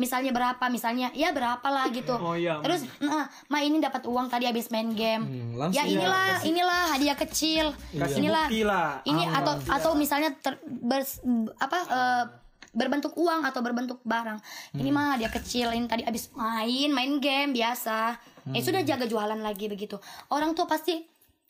[0.00, 0.64] Misalnya berapa?
[0.72, 2.16] Misalnya ya berapa lah gitu.
[2.16, 2.56] Oh iya.
[2.64, 5.28] Terus, nah, ma ini dapat uang tadi habis main game.
[5.28, 7.76] Hmm, langsung ya inilah, inilah hadiah kecil.
[7.92, 8.48] Kasih inilah.
[8.48, 8.88] lah.
[9.04, 11.20] Ini atau atau misalnya ter- bers-
[11.60, 12.24] apa eh,
[12.72, 14.40] berbentuk uang atau berbentuk barang.
[14.72, 15.68] Ini mah dia kecil.
[15.74, 18.16] Ini tadi habis main, main game biasa.
[18.56, 20.00] Eh sudah jaga jualan lagi begitu.
[20.32, 20.96] Orang tua pasti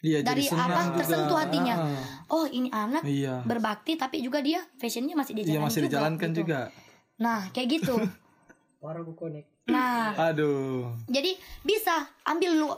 [0.00, 0.96] Iya, dari apa juga.
[0.96, 1.74] tersentuh hatinya.
[1.76, 2.00] Ah.
[2.32, 3.44] Oh ini anak Iya.
[3.44, 5.54] berbakti tapi juga dia fashionnya masih dijalankan.
[5.54, 6.38] Iya, masih dijalankan gitu.
[6.40, 6.60] juga.
[7.20, 7.94] Nah kayak gitu.
[8.80, 9.04] baru
[9.68, 10.88] Nah Aduh.
[11.04, 11.92] jadi bisa
[12.24, 12.68] ambil lu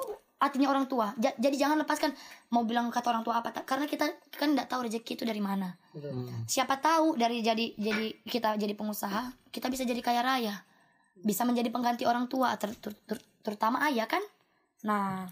[0.43, 2.11] hatinya orang tua Ja- jadi jangan lepaskan
[2.51, 5.39] mau bilang kata orang tua apa tak karena kita kan nggak tahu rezeki itu dari
[5.39, 5.79] mana
[6.51, 10.59] siapa tahu dari jadi jadi kita jadi pengusaha kita bisa jadi kaya raya
[11.15, 14.21] bisa menjadi pengganti orang tua ter- ter- ter- terutama ayah kan
[14.83, 15.31] nah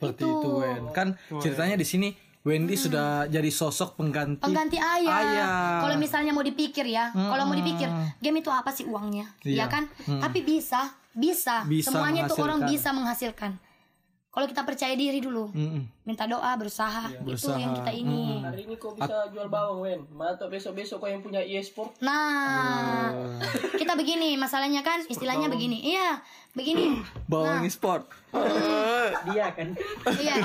[0.00, 0.32] Seperti Itu.
[0.32, 0.82] itu, Wen.
[0.90, 2.08] Kan ceritanya di sini
[2.40, 4.40] Wendy sudah jadi sosok pengganti.
[4.40, 5.56] pengganti ayah, Ayah.
[5.84, 7.84] kalau misalnya mau dipikir ya kalau mau dipikir
[8.16, 9.60] game itu apa sih uangnya Iya.
[9.60, 13.60] ya kan tapi bisa bisa, Bisa semuanya itu orang bisa menghasilkan
[14.30, 15.50] kalau kita percaya diri dulu.
[15.50, 16.06] Mm-mm.
[16.06, 17.10] minta doa berusaha.
[17.10, 17.58] Itu berusaha.
[17.58, 18.38] yang kita ini.
[18.42, 20.00] Hari ini kok bisa jual bawang, Wen?
[20.14, 21.98] Mantap besok-besok kau yang punya e-sport.
[21.98, 23.10] nah
[23.74, 24.38] kita begini.
[24.38, 25.82] Masalahnya kan istilahnya begini.
[25.82, 26.22] Iya
[26.54, 27.02] begini.
[27.26, 28.06] Bawang sport.
[29.34, 29.74] dia kan.
[30.14, 30.36] Iya.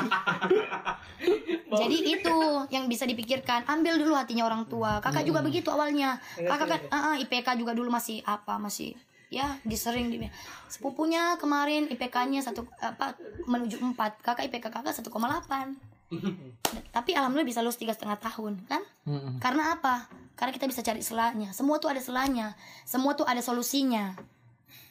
[1.70, 2.38] Jadi itu
[2.74, 3.70] yang bisa dipikirkan.
[3.70, 4.98] Ambil dulu hatinya orang tua.
[4.98, 6.18] Kakak juga begitu awalnya.
[6.38, 8.98] Kakak kan ah, ah, IPK juga dulu masih apa masih
[9.34, 10.30] ya disering di
[10.70, 14.22] sepupunya kemarin IPK-nya satu apa menuju empat.
[14.22, 15.96] Kakak IPK kakak 1,8
[16.96, 18.82] tapi alhamdulillah bisa lulus tiga setengah tahun kan?
[19.10, 19.42] Mm-mm.
[19.42, 20.06] karena apa?
[20.38, 21.50] Karena kita bisa cari selanya.
[21.56, 22.54] Semua tuh ada selanya.
[22.84, 24.14] Semua tuh ada solusinya.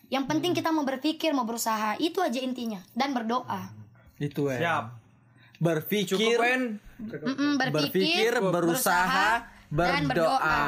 [0.08, 2.80] Yang penting kita mau berpikir mau berusaha itu aja intinya.
[2.96, 3.68] Dan berdoa.
[4.16, 4.60] Itu, Wen.
[4.64, 4.84] Siap.
[5.60, 6.62] Berpikir, Cukup Wen.
[6.96, 10.06] Mm-mm, berpikir, berusaha, dan berdoa.
[10.06, 10.60] berdoa.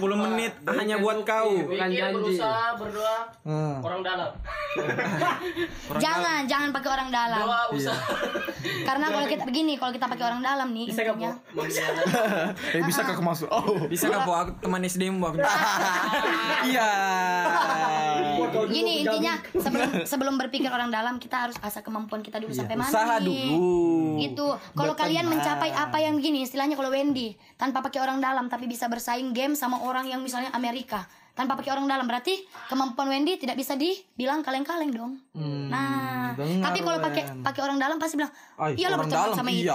[0.00, 1.52] 20 menit hanya buat kau.
[1.68, 2.14] Bukan janji.
[2.14, 3.76] berusaha berdoa Hmm.
[3.78, 4.32] orang dalam.
[5.94, 7.44] Jangan, jangan pakai orang dalam.
[7.44, 8.00] Doa usaha.
[8.64, 11.32] Karena kalau kita begini, kalau kita pakai orang dalam nih Bisa gak, intinya.
[12.76, 13.48] Eh bisa kak masuk?
[13.52, 13.84] Oh.
[13.84, 15.38] Bisa gak po aku teman SD mu aku.
[16.64, 16.88] Iya.
[18.64, 22.88] Gini intinya sebelum sebelum berpikir orang dalam kita harus asah kemampuan kita dulu sampai mana.
[22.88, 24.16] Iya, Usaha dulu.
[24.16, 24.46] Gitu.
[24.72, 28.86] Kalau kalian mencapai apa yang begini, istilahnya kalau Wendy tanpa pakai orang dalam tapi bisa
[28.86, 33.58] bersaing game sama orang yang misalnya Amerika tanpa pakai orang dalam berarti kemampuan Wendy tidak
[33.58, 35.18] bisa dibilang kaleng-kaleng dong.
[35.66, 39.38] nah, dengar, tapi kalau pakai pakai orang dalam pasti bilang, Ay, iyalah orang berteman dalam,
[39.42, 39.58] sama iya.
[39.58, 39.74] itu.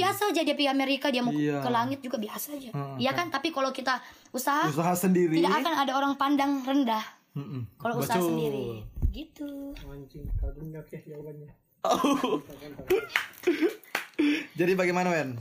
[0.00, 1.60] Biasa aja dia pergi Amerika dia mau Iya.
[1.60, 2.72] ke langit juga biasa aja.
[2.96, 3.28] Iya kan?
[3.28, 4.00] Tapi kalau kita
[4.32, 5.36] usaha, Usaha sendiri.
[5.36, 7.04] tidak akan ada orang pandang rendah.
[7.36, 7.68] Mm-mm.
[7.76, 8.80] Kalau usaha sendiri.
[9.12, 9.76] Gitu.
[9.76, 11.52] Jawabannya.
[14.58, 15.38] Jadi bagaimana Wen?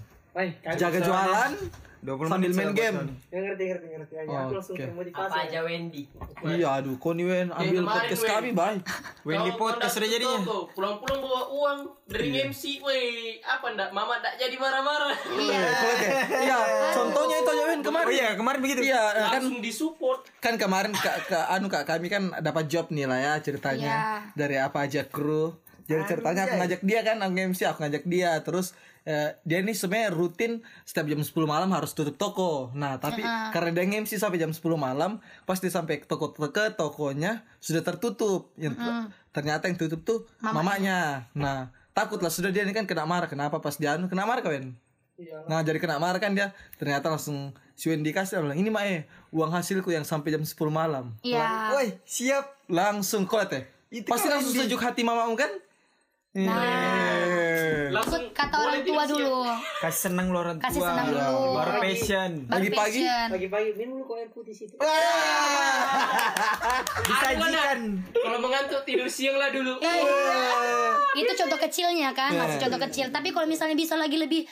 [0.78, 1.51] Jaga jualan
[1.99, 2.97] 20 sambil menit main game.
[3.27, 4.13] Ya, ngerti, ngerti, ngerti.
[4.15, 4.83] Ya, aku langsung Oke.
[4.83, 5.27] termotivasi.
[5.27, 6.03] Apa aja Wendy?
[6.39, 8.29] Iya aduh, kau nih Wen ambil kemarin, podcast Wen.
[8.31, 8.81] kami baik.
[9.23, 10.39] Wendy podcast ndak jadinya.
[10.69, 12.47] Pulang-pulang bawa uang dari Iya.
[12.47, 13.09] MC, weh.
[13.39, 13.89] Apa ndak?
[13.89, 15.17] Mama ndak jadi marah-marah.
[15.27, 15.59] Iya.
[15.91, 16.09] Oke.
[16.39, 16.57] Iya,
[16.93, 18.05] contohnya itu aja Wen kemarin.
[18.05, 18.79] Oh iya, kemarin begitu.
[18.83, 20.19] Iya, kan Langsung disupport.
[20.37, 23.99] kan kemarin kak ke anu kak kami kan dapat job nih lah ya ceritanya Iya.
[24.33, 28.31] dari apa aja kru jadi ceritanya aku ngajak dia kan aku MC aku ngajak dia
[28.41, 28.71] terus
[29.08, 32.76] eh, dia ini sebenarnya rutin setiap jam 10 malam harus tutup toko.
[32.76, 33.24] Nah tapi
[33.55, 38.51] karena dia MC sampai jam 10 malam pasti sampai ke toko ke tokonya sudah tertutup.
[38.60, 38.76] Yang
[39.32, 41.32] ternyata yang tutup tuh mamanya.
[41.32, 43.32] nah takutlah sudah dia ini kan kena marah.
[43.32, 44.76] Kenapa pas dia anu kena marah kawin
[45.49, 46.51] Nah jadi kena marah kan dia.
[46.76, 51.14] Ternyata langsung Si Wendy kasih bilang Ini Mae Uang hasilku yang sampai jam 10 malam.
[51.24, 51.78] Iya.
[51.78, 52.58] Woi, siap.
[52.68, 53.62] Langsung kau lihat ya.
[53.88, 55.51] Itu Pasti langsung sejuk hati mamamu kan?
[56.38, 57.46] Nah,
[57.93, 59.35] Langsung ikut kata orang tua dulu.
[59.83, 60.65] Kasih senang lo orang tua.
[60.67, 61.39] Kasih senang dulu.
[61.55, 62.31] Baru passion.
[62.45, 62.99] Baru Pagi-pagi?
[63.01, 63.27] passion.
[63.33, 64.75] Pagi-pagi minum dulu kau air putih situ.
[67.07, 67.79] Disajikan.
[68.13, 69.79] Kalau mengantuk tidur siang lah dulu.
[69.79, 69.93] Ya,
[71.17, 73.09] itu contoh kecilnya kan, masih contoh kecil.
[73.09, 74.45] Tapi kalau misalnya bisa lagi lebih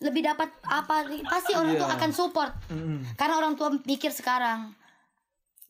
[0.00, 2.52] lebih dapat apa pasti orang tua akan support.
[3.16, 4.72] Karena orang tua mikir sekarang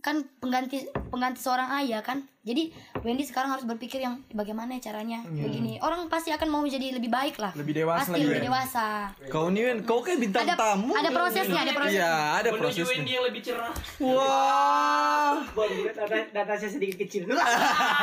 [0.00, 2.24] kan pengganti pengganti seorang ayah kan.
[2.40, 2.72] Jadi
[3.04, 5.76] Wendy sekarang harus berpikir yang bagaimana caranya begini.
[5.84, 7.52] Orang pasti akan mau jadi lebih baik lah.
[7.52, 8.86] Lebih dewasa Pasti lagi, lebih dewasa.
[9.28, 12.00] Kau nih Wen Kau kayak bintang Ada tamu ada prosesnya, ada prosesnya.
[12.00, 13.72] Iya ada Menuju prosesnya Wendy yang lebih cerah.
[14.00, 17.28] Wah Boleh data, data saya sedikit kecil.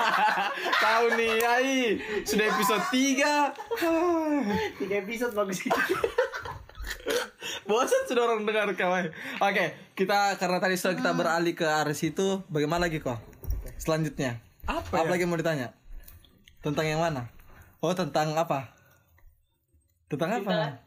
[0.85, 5.65] Tahu nih Ai Sudah episode 3 Tiga episode bagus.
[7.67, 9.11] Bosan sudah orang dengar kawan
[9.43, 13.19] Oke Kita karena tadi sudah kita beralih ke arah situ Bagaimana lagi kok
[13.77, 14.41] Selanjutnya.
[14.67, 15.71] Apa Apa lagi yang mau ditanya?
[16.59, 17.29] Tentang yang mana?
[17.79, 18.73] Oh tentang apa?
[20.09, 20.81] Tentang apa?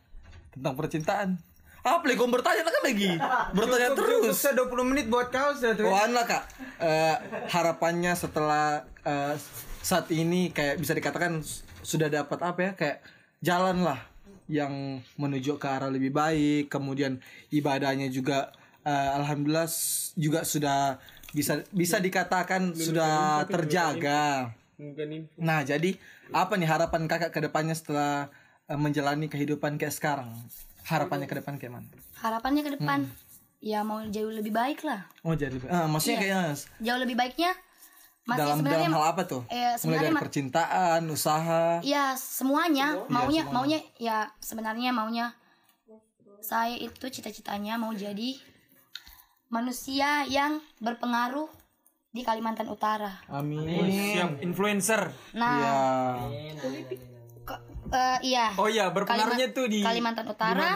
[0.50, 1.38] Tentang percintaan.
[1.80, 3.16] Apa lagi kau bertanya kan lagi?
[3.56, 4.36] Bertanya terus.
[4.36, 5.88] Sudah 20 menit buat kau sudah tuh.
[5.88, 6.44] Oh lah kak.
[6.82, 7.16] Eh,
[7.48, 9.32] Harapannya setelah eh,
[9.80, 11.40] Saat ini kayak bisa dikatakan
[11.80, 12.70] Sudah dapat apa ya?
[12.76, 12.98] Kayak
[13.40, 14.09] jalan lah
[14.50, 17.22] Yang menuju ke arah lebih baik Kemudian
[17.54, 18.50] ibadahnya juga
[18.82, 19.70] eh, Alhamdulillah
[20.18, 20.98] juga sudah
[21.30, 24.50] bisa bisa dikatakan sudah terjaga.
[25.38, 25.94] Nah, jadi
[26.34, 28.26] apa nih harapan kakak ke depannya setelah
[28.66, 30.34] eh, menjalani kehidupan kayak sekarang?
[30.82, 31.88] Harapannya ke depan kayak mana?
[32.18, 33.06] Harapannya ke depan
[33.60, 35.04] ya mau jauh lebih baik lah.
[35.20, 37.52] Oh jadi, ah, maksudnya kayaknya Jauh lebih baiknya
[38.22, 39.42] masih dalam sebenarnya dalam hal apa tuh?
[39.44, 41.62] eh, Mulai sebenarnya dari percintaan, usaha.
[41.82, 45.32] ya semuanya maunya maunya ya sebenarnya maunya
[46.40, 48.32] saya itu cita-citanya mau jadi
[49.48, 51.50] manusia yang berpengaruh
[52.08, 53.22] di Kalimantan Utara.
[53.28, 53.66] Amin.
[53.86, 55.10] Siap influencer.
[55.32, 55.74] Nah, Ya.
[57.40, 58.46] ke- eh, iya.
[58.56, 60.74] Oh iya, berpengaruhnya Kalima- tuh di Kalimantan Utara,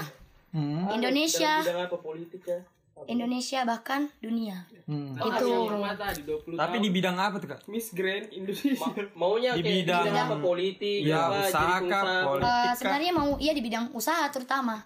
[0.51, 0.87] Hmm.
[0.91, 2.63] Indonesia, apa politik ya?
[3.05, 4.65] Indonesia bahkan dunia.
[4.85, 5.13] Hmm.
[5.15, 7.61] Itu Mata di 20 Tapi di bidang apa tuh, Kak?
[7.67, 8.87] Miss Grand Indonesia.
[9.15, 12.25] maunya Di kayak bidang- bidang apa politik Ya, apa, usaha jadi pengusaha.
[12.25, 14.77] politik eh, sebenarnya mau iya di bidang usaha terutama.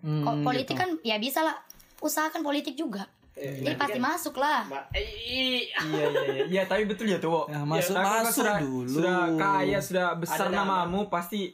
[0.00, 0.80] Hmm, Kok politik gitu.
[0.80, 1.54] kan ya bisa lah
[1.98, 3.06] usaha kan politik juga.
[3.32, 4.66] Jadi pasti masuk lah.
[4.66, 6.44] Ma- eh, ih, Iya, iya, iya.
[6.44, 7.46] Iya, tapi betul ya, tuh.
[7.46, 8.92] Ya, masuk- kalau masuk sudah, dulu.
[8.92, 10.84] Sudah kaya, sudah besar Ada nama.
[10.84, 11.48] namamu, pasti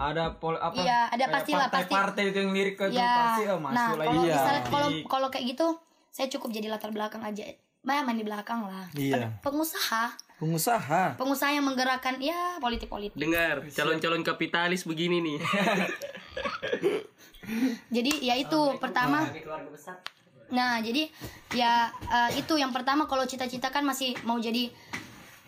[0.00, 0.74] ada pol apa?
[0.74, 1.90] Iya, ada pastilah, pasti.
[1.90, 3.12] Partai-partai itu yang lirik ke itu Ya.
[3.12, 4.08] pasti oh, masuk Nah, lagi.
[4.08, 4.34] kalau Iya.
[4.34, 5.66] misalnya kalau kalau kayak gitu
[6.08, 7.42] saya cukup jadi latar belakang aja.
[7.80, 8.86] Banyak main di belakang lah.
[8.92, 9.14] Iya.
[9.16, 10.04] Pen- Pengusaha,
[10.36, 11.02] Pengusaha.
[11.14, 13.14] pengusaha yang menggerakkan ya politik-politik.
[13.14, 15.38] dengar calon-calon kapitalis begini nih
[17.88, 19.24] Jadi ya itu pertama.
[20.48, 21.08] Nah, jadi
[21.52, 24.68] ya eh, itu yang pertama kalau cita-cita kan masih mau jadi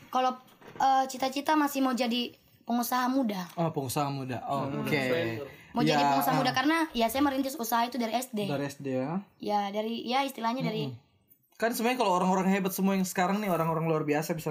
[0.08, 0.32] kalau
[0.76, 2.32] eh, cita-cita masih mau jadi
[2.62, 4.38] pengusaha muda Oh, pengusaha muda.
[4.42, 5.40] Oke.
[5.70, 6.38] mau jadi Ya, pengusaha ah.
[6.38, 9.22] muda karena ya saya merintis usaha itu dari SD Dari SD ya.
[9.38, 10.90] ya dari ya istilahnya dari
[11.54, 14.48] Kan sebenarnya kalau orang-orang hebat semua yang sekarang nih orang-orang luar biasa bisa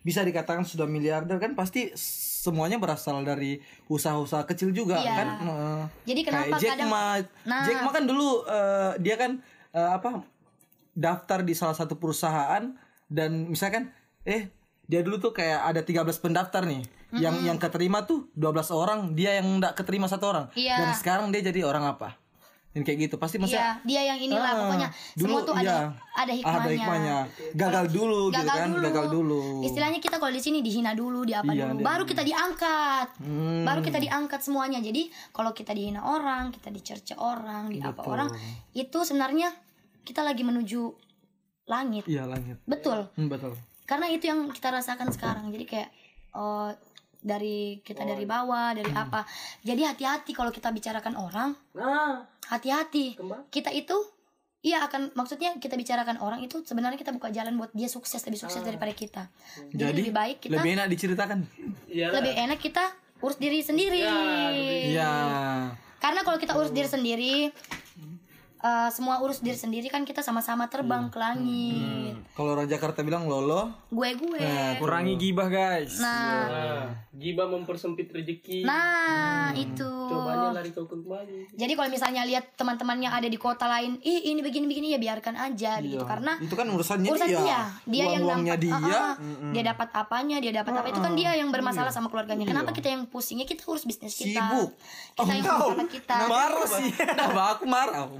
[0.00, 5.14] bisa dikatakan sudah miliarder kan pasti semuanya berasal dari usaha-usaha kecil juga Iya.
[5.14, 5.28] kan.
[5.38, 5.80] Heeh.
[6.06, 7.04] Jadi kenapa Kayak Jack kadang- Ma.
[7.44, 7.62] Nah.
[7.62, 9.30] Jack Ma kan dulu eh, dia kan
[9.70, 10.24] eh, apa
[10.92, 12.72] daftar di salah satu perusahaan
[13.06, 13.92] dan misalkan
[14.24, 14.48] eh
[14.82, 16.82] dia dulu tuh kayak ada 13 pendaftar nih.
[17.08, 20.46] Yang yang keterima tuh 12 orang, dia yang enggak keterima satu orang.
[20.52, 20.74] Iya.
[20.76, 22.18] Dan sekarang dia jadi orang apa?
[22.70, 23.16] Dan kayak gitu.
[23.16, 25.78] Pasti maksudnya Iya, dia yang inilah Ah, pokoknya semua tuh ada iya.
[26.12, 26.60] ada hikmahnya.
[26.60, 27.16] Ada hikmahnya.
[27.56, 28.84] Gagal dulu gitu Gagal kan, dulu.
[28.84, 29.40] gagal dulu.
[29.64, 33.08] Istilahnya kita kalau di sini dihina dulu, di apa Iya, dulu, dia- baru kita diangkat.
[33.16, 33.64] Hmm.
[33.64, 34.78] Baru kita diangkat semuanya.
[34.78, 38.28] Jadi kalau kita dihina orang, kita dicerca orang, di apa orang,
[38.72, 39.56] itu sebenarnya
[40.04, 40.82] kita lagi menuju
[41.66, 42.04] langit.
[42.04, 42.60] Iya langit.
[42.62, 43.08] Betul.
[43.16, 43.56] Hmm, betul.
[43.84, 45.48] Karena itu yang kita rasakan sekarang.
[45.48, 45.88] Jadi kayak
[46.36, 46.76] oh,
[47.26, 49.02] dari kita dari bawah, dari Hmm.
[49.02, 49.26] apa.
[49.66, 53.18] Jadi hati-hati kalau kita bicarakan orang, Nah, hati-hati.
[53.18, 53.50] Kembali.
[53.50, 53.98] Kita itu
[54.66, 58.34] Iya akan maksudnya kita bicarakan orang itu sebenarnya kita buka jalan buat dia sukses lebih
[58.34, 59.30] sukses daripada kita.
[59.70, 61.38] Jadi, Jadi lebih baik kita lebih enak diceritakan.
[61.86, 62.10] Iya.
[62.10, 62.82] lebih enak kita
[63.22, 64.02] urus diri sendiri.
[64.02, 65.12] Iya.
[66.02, 67.54] Karena kalau kita urus diri sendiri
[68.58, 72.14] eh, semua urus diri sendiri kan kita sama-sama terbang ke langit.
[72.32, 74.40] Kalau orang Jakarta bilang lolo, Gue gue.
[74.76, 75.96] Kurangi gibah guys.
[75.96, 76.82] Nah, Nah,
[77.12, 78.60] giba mempersempit rezeki.
[78.62, 79.86] nah itu.
[80.06, 81.52] Cobanya lari kau kembali.
[81.52, 85.78] Jadi kalau misalnya lihat teman-temannya ada di kota lain, ih ini begini-begini ya biarkan aja
[85.78, 87.38] gitu karena itu kan urusannya urusan dia.
[87.38, 88.96] dia, dia yang Uang-uangnya dapat, dia.
[88.96, 89.14] ah, ah,
[89.50, 92.44] dia dapat apanya, dia dapat apa itu kan dia yang bermasalah sama keluarganya.
[92.44, 94.70] Kenapa kita yang pusingnya kita urus bisnis kita, Sibuk.
[95.14, 96.16] kita yang urus anak kita.
[96.26, 96.90] marah sih.
[97.16, 98.16] Nah, aku marah, aku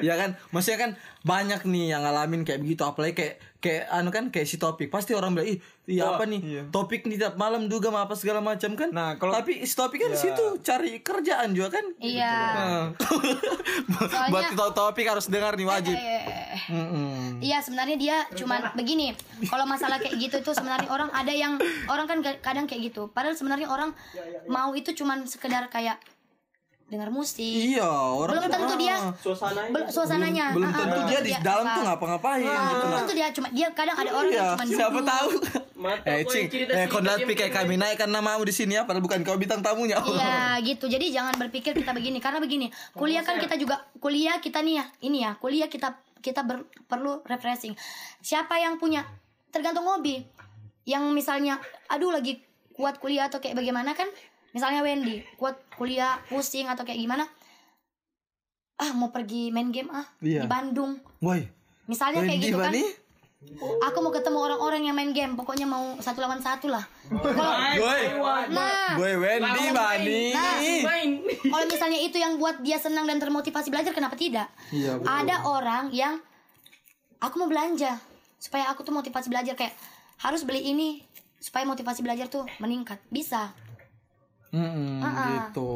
[0.00, 0.90] Ya kan, maksudnya kan
[1.22, 5.10] banyak nih yang ngalamin kayak begitu apalagi kayak kayak anu kan kayak si topik pasti
[5.10, 5.58] orang bilang ih
[5.88, 9.58] iya apa nih topik nih tiap malam duga apa segala macam kan Nah, kalau- tapi
[9.60, 12.30] si topik kan di situ cari kerjaan juga kan Iya.
[12.54, 12.84] Nah.
[14.28, 16.22] buat to- topik harus dengar nih wajib Eh,
[16.68, 17.38] Mm-mm.
[17.38, 19.12] Iya sebenarnya dia cuman begini.
[19.44, 23.06] Kalau masalah kayak gitu tuh sebenarnya orang ada yang orang kan kadang kayak gitu.
[23.08, 23.90] Padahal sebenarnya orang
[24.46, 25.98] mau itu cuman sekedar kayak
[26.86, 27.42] dengar musik.
[27.42, 30.44] iya orang Belum tentu dia Suasana belum suasananya.
[30.54, 31.74] belum Ah, ah, tentu belum dia tentu di dia dalam apa.
[31.74, 34.64] tuh ngapa-ngapain Ah, gitu belum tentu dia cuma dia kadang ada orang Iya, yang cuma
[34.70, 35.28] siapa tahu.
[35.76, 36.86] Mata Eh, Cing, eh,
[37.20, 39.98] Pi kayak kami naikkan namamu di sini ya, padahal bukan kau bintang tamunya.
[39.98, 40.86] Iya gitu.
[40.86, 42.70] Jadi jangan berpikir kita begini karena begini.
[42.92, 44.84] Kuliah kan kita juga kuliah kita nih ya.
[45.02, 47.74] Ini ya, kuliah kita kita ber- perlu refreshing.
[48.18, 49.02] Siapa yang punya
[49.50, 50.22] tergantung hobi.
[50.82, 52.38] Yang misalnya aduh lagi
[52.72, 54.06] kuat kuliah atau kayak bagaimana kan?
[54.56, 57.28] Misalnya Wendy kuat kuliah pusing atau kayak gimana?
[58.76, 60.44] Ah mau pergi main game ah Iya.
[60.44, 60.96] di Bandung.
[61.20, 61.44] Woi,
[61.84, 62.72] Misalnya kayak Wendy gitu kan.
[62.72, 62.84] Bani?
[63.84, 66.82] Aku mau ketemu orang-orang yang main game, pokoknya mau satu lawan satu lah.
[67.06, 68.02] Kalau- Woi,
[68.48, 70.20] nah, woi Wendy Bani.
[70.32, 71.10] Nah, Main.
[71.44, 74.48] kalau misalnya itu yang buat dia senang dan termotivasi belajar, kenapa tidak?
[74.72, 75.12] Iya, betul.
[75.12, 76.16] Ada orang yang
[77.18, 78.00] aku mau belanja
[78.36, 79.76] supaya aku tuh motivasi belajar kayak
[80.18, 81.04] harus beli ini
[81.36, 82.98] supaya motivasi belajar tuh meningkat.
[83.06, 83.52] Bisa.
[84.48, 85.72] Mm-mm, Ah, gitu.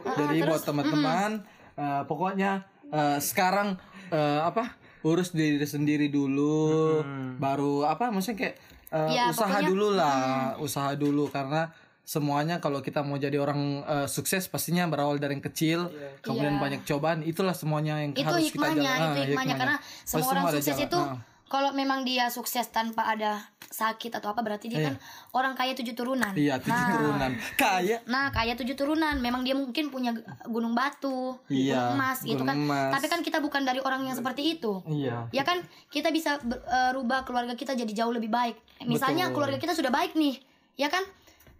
[0.00, 1.30] Ah, Jadi terus, buat teman-teman,
[1.74, 2.50] eh, pokoknya
[2.86, 3.78] eh, sekarang
[4.08, 4.74] eh, apa?
[5.02, 7.00] Urus diri sendiri dulu,
[7.36, 8.08] baru apa?
[8.08, 8.56] Maksudnya kayak
[8.90, 10.18] eh, Ya, usaha pokoknya, dulu lah,
[10.58, 11.68] usaha dulu karena
[12.02, 15.88] semuanya kalau kita mau jadi orang eh, sukses pastinya berawal dari yang kecil,
[16.20, 16.60] kemudian Iya.
[16.60, 18.96] banyak cobaan, itulah semuanya yang itu harus kita hikmahnya, jalan.
[18.96, 20.86] itu Ah, hikmahnya karena semua Pasti orang sukses jalan.
[20.86, 21.16] itu Ah.
[21.46, 23.44] kalau memang dia sukses tanpa ada
[23.74, 24.94] sakit atau apa berarti dia kan
[25.32, 26.30] orang kaya tujuh turunan.
[26.30, 27.30] Iya, tujuh Nah, turunan.
[27.54, 27.96] Kaya.
[28.06, 30.14] Nah, kayak tujuh turunan, memang dia mungkin punya
[30.46, 32.56] gunung batu, Iya, gunung emas gitu gunung kan.
[32.56, 32.90] emas.
[32.94, 34.78] Tapi kan kita bukan dari orang yang seperti itu.
[34.86, 35.26] Iya.
[35.30, 35.58] Ya kan,
[35.90, 38.54] kita bisa ber- eh, rubah keluarga kita jadi jauh lebih baik.
[38.84, 39.34] Misalnya Betul.
[39.42, 40.38] keluarga kita sudah baik nih,
[40.76, 41.02] ya kan?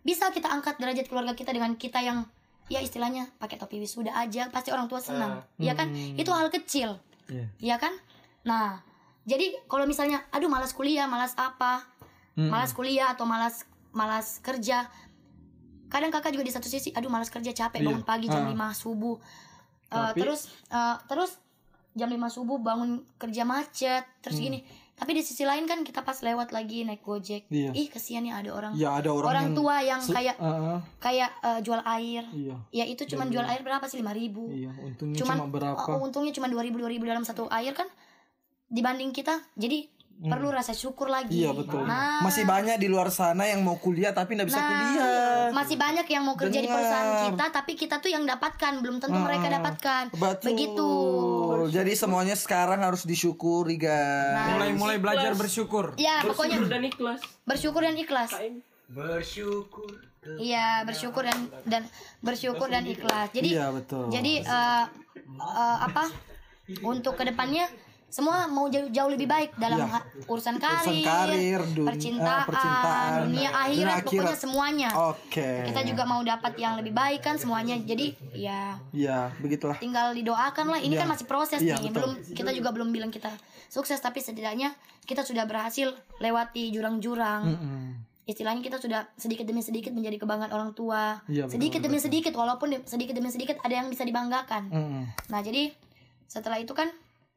[0.01, 2.23] Bisa kita angkat derajat keluarga kita dengan kita yang
[2.65, 5.43] ya istilahnya pakai topi wisuda aja, pasti orang tua senang.
[5.59, 5.91] Ya kan?
[5.93, 6.97] Itu hal kecil.
[7.27, 7.47] Iya.
[7.59, 7.93] Ya kan?
[8.45, 8.85] Nah,
[9.25, 11.81] jadi kalau misalnya aduh malas kuliah, malas apa?
[12.37, 14.91] Malas kuliah atau malas malas kerja.
[15.87, 19.16] Kadang kakak juga di satu sisi aduh malas kerja capek bangun pagi jam 5 subuh.
[19.87, 21.39] Eh, terus eh, terus
[21.95, 24.66] jam 5 subuh bangun kerja macet, terus gini.
[24.95, 27.51] Tapi di sisi lain kan kita pas lewat lagi naik Gojek.
[27.51, 27.70] Iya.
[27.70, 30.80] Ih, kesian ya ada orang Ya ada orang, orang yang tua yang kayak Ah, ah.
[30.99, 32.22] kayak eh, jual air.
[32.30, 32.57] iya.
[32.70, 33.99] Ya itu cuman jual air berapa sih?
[33.99, 35.78] 5000 Iya, untungnya cuman cuma berapa?
[35.78, 37.87] oh, untungnya cuma 2000 2000 dalam satu air kan
[38.66, 39.87] dibanding kita jadi
[40.25, 41.85] perlu rasa syukur lagi Iya betul.
[41.85, 45.45] nah Masih banyak di luar sana yang mau kuliah tapi nggak bisa nah, kuliah.
[45.51, 46.75] masih banyak yang mau kerja di Dengar.
[46.75, 50.47] perusahaan kita tapi kita tuh yang dapatkan belum tentu mereka dapatkan Betul.
[50.49, 50.89] begitu
[51.66, 54.49] Jadi semuanya sekarang harus disyukuri guys.
[54.51, 55.93] Mulai mulai belajar bersyukur.
[55.97, 57.20] ya pokoknya Bersyukur dan ikhlas.
[57.45, 58.31] bersyukur dan ikhlas
[58.87, 59.91] bersyukur
[60.25, 61.83] Iya bersyukur dan dan
[62.18, 63.29] bersyukur dan ikhlas.
[63.29, 64.09] Jadi Iya, betul.
[64.09, 64.85] jadi eh,
[65.37, 66.09] eh, apa
[66.83, 67.68] untuk ke depannya
[68.15, 71.03] semua mau jauh, jauh lebih baik dalam ha- urusan karir, Iya.
[71.05, 74.03] karir, dun- percintaan, percintaan, dunia dunia akhirat, akhirat.
[74.07, 74.89] pokoknya semuanya.
[75.11, 75.51] Oke.
[75.67, 77.75] Kita juga mau dapat yang lebih baik kan semuanya.
[77.77, 79.75] Jadi ya Iya, begitulah.
[79.77, 80.79] tinggal didoakan lah.
[80.79, 81.01] Ini Iya.
[81.01, 81.91] kan masih proses Iya, nih.
[81.91, 81.99] betul.
[81.99, 83.35] Belum kita juga belum bilang kita
[83.67, 84.71] sukses tapi setidaknya
[85.03, 87.43] kita sudah berhasil lewati jurang-jurang.
[88.25, 91.19] Istilahnya kita sudah sedikit demi sedikit menjadi kebanggaan orang tua.
[91.27, 94.65] Iya, betul, sedikit demi sedikit walaupun di- sedikit demi sedikit ada yang bisa dibanggakan.
[94.67, 95.03] Mm-mm.
[95.29, 95.75] Nah, jadi
[96.25, 96.89] setelah itu kan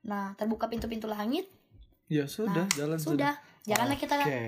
[0.01, 1.47] nah terbuka pintu-pintu langit.
[2.07, 3.33] Ya sudah, jalan Nah, Sudah,
[3.63, 4.39] jalanlah kita Oke.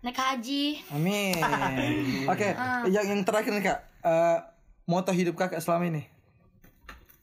[0.00, 0.64] naik haji.
[0.90, 1.36] Amin.
[2.32, 2.86] Oke, Ah.
[2.86, 4.38] yang yang terakhir nih kak, Eh,
[4.86, 6.06] moto hidup kakak selama ini,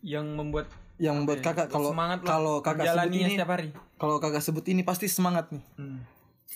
[0.03, 0.68] yang membuat
[0.99, 3.68] yang membuat kakak kalau semangat lah kalau kakak sebut ini, setiap hari.
[3.95, 5.64] kalau kakak sebut ini pasti semangat nih.
[5.76, 6.03] Hmm.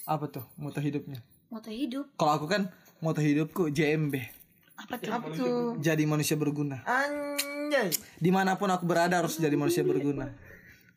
[0.04, 1.24] Apa tuh moto hidupnya?
[1.48, 2.12] Moto hidup.
[2.14, 2.68] Kalau aku kan
[3.00, 4.20] moto hidupku JMB,
[4.78, 5.00] Apa
[5.32, 5.80] tuh?
[5.80, 6.84] jadi manusia berguna.
[6.84, 7.88] Anjay.
[8.20, 10.36] Di mana pun aku berada harus jadi manusia berguna.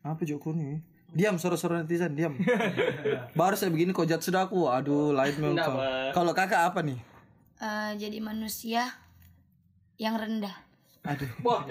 [0.00, 0.80] Apa Joko nih?
[1.10, 2.38] Diam suara-suara netizen, diam.
[3.38, 4.70] Baru saya begini kok jat sudah aku.
[4.70, 5.74] Aduh, lain memang.
[6.10, 6.98] Kalau kakak apa nih?
[7.58, 8.86] Eh, jadi manusia
[9.96, 10.54] yang rendah.
[11.02, 11.28] Aduh.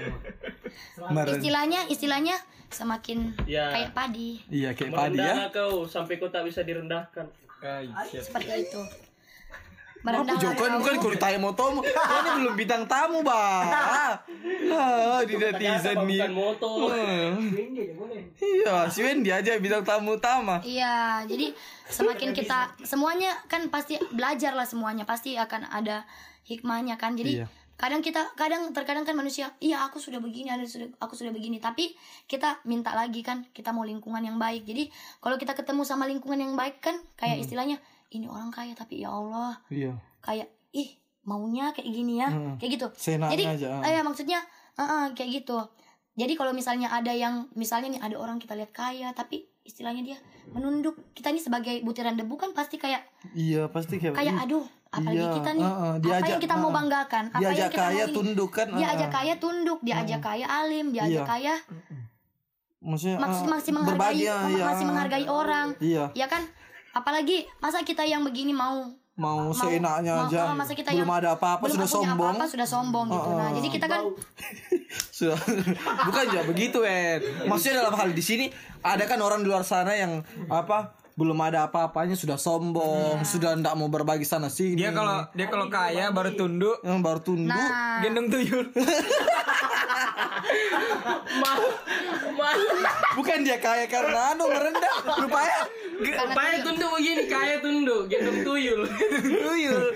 [1.10, 2.36] Meren- Istilahnya, istilahnya
[2.70, 3.72] semakin Ya.
[3.72, 4.44] kayak padi.
[4.52, 5.50] Iya kayak padi ya.
[5.50, 7.26] Kau sampai kau tak bisa direndahkan.
[8.12, 8.82] Seperti itu.
[10.00, 14.16] Apa Merendah Joko hati ini bukan kalau ditanya motomu Kau ini belum bintang tamu bah
[14.72, 16.72] ah, di netizen nih Bukan moto.
[16.88, 17.36] Hmm.
[18.40, 21.52] Iya si Wendy aja bintang tamu utama Iya, jadi
[21.90, 26.06] semakin kita semuanya kan pasti belajar lah semuanya, pasti akan ada
[26.46, 27.18] hikmahnya kan.
[27.18, 27.46] Jadi Iya.
[27.80, 31.58] kadang kita kadang terkadang kan manusia, iya aku sudah begini, ada sudah aku sudah begini,
[31.64, 31.96] tapi
[32.28, 34.68] kita minta lagi kan, kita mau lingkungan yang baik.
[34.68, 34.92] Jadi
[35.24, 37.80] kalau kita ketemu sama lingkungan yang baik kan kayak istilahnya
[38.10, 40.90] ini orang kaya tapi ya Allah, Iya kayak ih
[41.24, 42.58] maunya kayak gini ya, Hmm.
[42.58, 42.88] kayak gitu.
[42.98, 44.42] Jadi aja, eh, maksudnya
[44.76, 45.58] eh, eh, kayak gitu.
[46.18, 50.18] Jadi kalau misalnya ada yang misalnya nih ada orang kita lihat kaya tapi istilahnya dia
[50.50, 50.98] menunduk.
[51.14, 55.32] Kita ini sebagai butiran debu kan pasti kayak Iya pasti kayak kayak aduh apalagi Iya,
[55.38, 58.04] kita nih ah, apa diajak, yang kita mau ah, banggakan apa Diajak yang kita kaya
[58.04, 61.24] mau tunduk kan dia ah, ajak kaya tunduk dia ajak kaya alim dia ajak Iya.
[61.24, 61.56] kaya
[62.80, 64.64] Maksudnya masih ah, masih menghargai berbagi, iya.
[64.66, 66.44] masih menghargai orang Iya ya kan
[66.92, 68.90] apalagi masa kita yang begini mau?
[69.20, 70.56] Mau seenaknya mau- aja.
[70.56, 73.30] masa kita Belum yang ada apa-apa belum sudah sombong apa-apa sudah sombong gitu.
[73.36, 74.02] Nah jadi kita kan
[75.20, 75.36] sudah.
[76.08, 77.44] Bukan juga begitu Ed.
[77.44, 78.48] Maksudnya dalam hal di sini
[78.80, 83.76] ada kan orang di luar sana yang apa belum ada apa-apanya sudah sombong sudah ndak
[83.76, 84.80] mau berbagi sana sini.
[84.80, 87.52] Dia kalau dia kalau kaya baru tunduk, yang baru tunduk.
[87.52, 88.00] Nah.
[88.00, 88.72] Gendong tuyul.
[93.20, 94.96] bukan dia kaya karena anu merendah.
[95.20, 95.68] Rupanya
[96.00, 98.82] karena Kaya tunduk begini, kaya tunduk, gendong tuyul.
[99.20, 99.84] tuyul.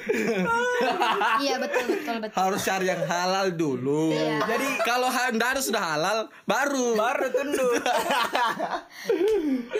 [1.39, 2.35] Iya betul betul betul.
[2.35, 4.11] Harus cari yang halal dulu.
[4.11, 4.43] Iya.
[4.43, 6.93] jadi kalau ha- ndak ada sudah halal baru.
[6.93, 7.71] Baru tunduk.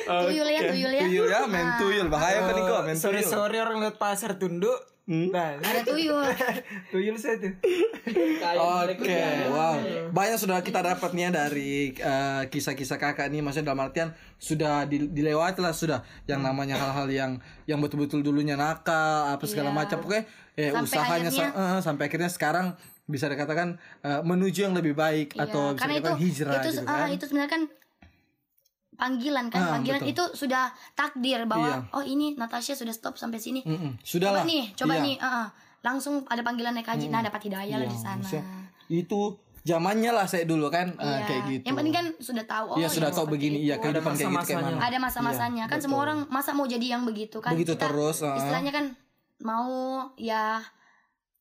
[0.08, 1.04] tuyul ya tuyul ya.
[1.04, 2.08] Tuyul ya main tuyul.
[2.08, 4.80] Bahaya kan kok main Sore tuyul sore orang lihat pasar tunduk.
[5.06, 6.24] Nah, ada tuyul
[6.88, 7.52] tuyul saya tuh.
[8.88, 9.76] Oke, wow.
[10.10, 14.84] Banyak sudah kita dapat nih ya dari eh, kisah-kisah kakak nih, maksudnya dalam artian sudah
[14.84, 17.32] di- dilewati lah sudah yang namanya hal-hal yang
[17.66, 18.96] yang betul-betul dulunya nakal
[19.30, 19.78] apa segala Iya.
[19.78, 19.98] macam.
[20.02, 20.24] Oke,
[20.54, 22.68] eh, Sampai usahanya sa- akhirnya- eh, sampai akhirnya sekarang
[23.04, 26.70] bisa dikatakan eh, menuju yang lebih baik Iya, atau bisa karena itu dikatakan hijrah itu
[26.70, 27.08] gitu kan.
[27.10, 27.62] itu sebenarnya kan
[29.04, 30.14] panggilan kan Ah, panggilan betul.
[30.14, 31.92] itu sudah takdir bahwa Iya.
[31.92, 34.00] oh ini Natasha sudah stop sampai sini Mm-mm.
[34.02, 34.44] Sudah coba lah.
[34.46, 35.04] nih coba Iya.
[35.04, 35.48] nih ah, ah.
[35.82, 38.48] langsung ada panggilan naik haji nah dapat hidayah lah Iya, di sana maksudnya
[38.86, 39.20] Itu
[39.62, 41.20] zamannya lah saya dulu kan eh, Iya.
[41.22, 41.64] kayak gitu.
[41.66, 43.66] yang penting kan sudah tahu oh Iya sudah tahu begini itu.
[43.66, 44.80] iya kehidupan kayak gitu kayak mana.
[44.82, 48.34] ada masa-masanya kan semua orang masa mau jadi yang begitu kan Begitu Kita terus, ah.
[48.34, 48.86] istilahnya kan
[49.42, 49.68] mau
[50.16, 50.64] ya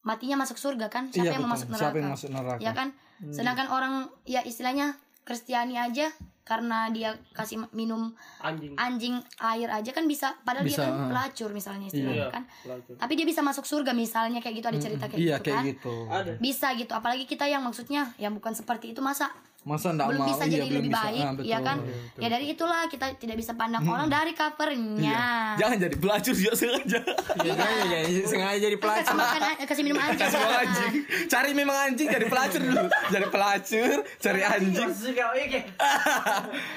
[0.02, 1.54] matinya masuk surga kan siapa Iya, yang mau betul.
[1.56, 2.58] masuk neraka Siapa yang masuk neraka?
[2.58, 2.88] ya kan
[3.24, 3.92] sedangkan orang
[4.24, 4.86] ya istilahnya
[5.22, 6.10] Kristiani aja
[6.42, 8.10] karena dia kasih minum
[8.42, 8.74] Anjing.
[8.74, 12.94] anjing air aja kan bisa padahal Bisa, dia kan pelacur misalnya istilahnya Iya, kan pelacur.
[12.98, 15.64] tapi dia bisa masuk surga misalnya kayak gitu ada cerita kayak Iya gitu kayak kan
[15.70, 15.94] gitu.
[16.42, 19.30] Bisa gitu apalagi kita yang maksudnya yang bukan seperti itu masa
[19.62, 21.02] Masa ndak belum mau bisa iya, jadi belum lebih bisa.
[21.06, 21.46] baik Ah, betul.
[21.46, 21.76] ya kan
[22.18, 25.22] ya dari itulah kita tidak bisa pandang orang dari covernya
[25.54, 26.98] Jangan jadi pelacur juga sengaja.
[27.38, 29.14] Ya, jangan jadi sengaja jadi kasih pelacur.
[29.14, 30.92] makan kasih minum anjing Kasih anjing.
[31.28, 32.82] Cari memang anjing jadi pelacur dulu.
[33.08, 34.88] Jadi pelacur, cari anjing.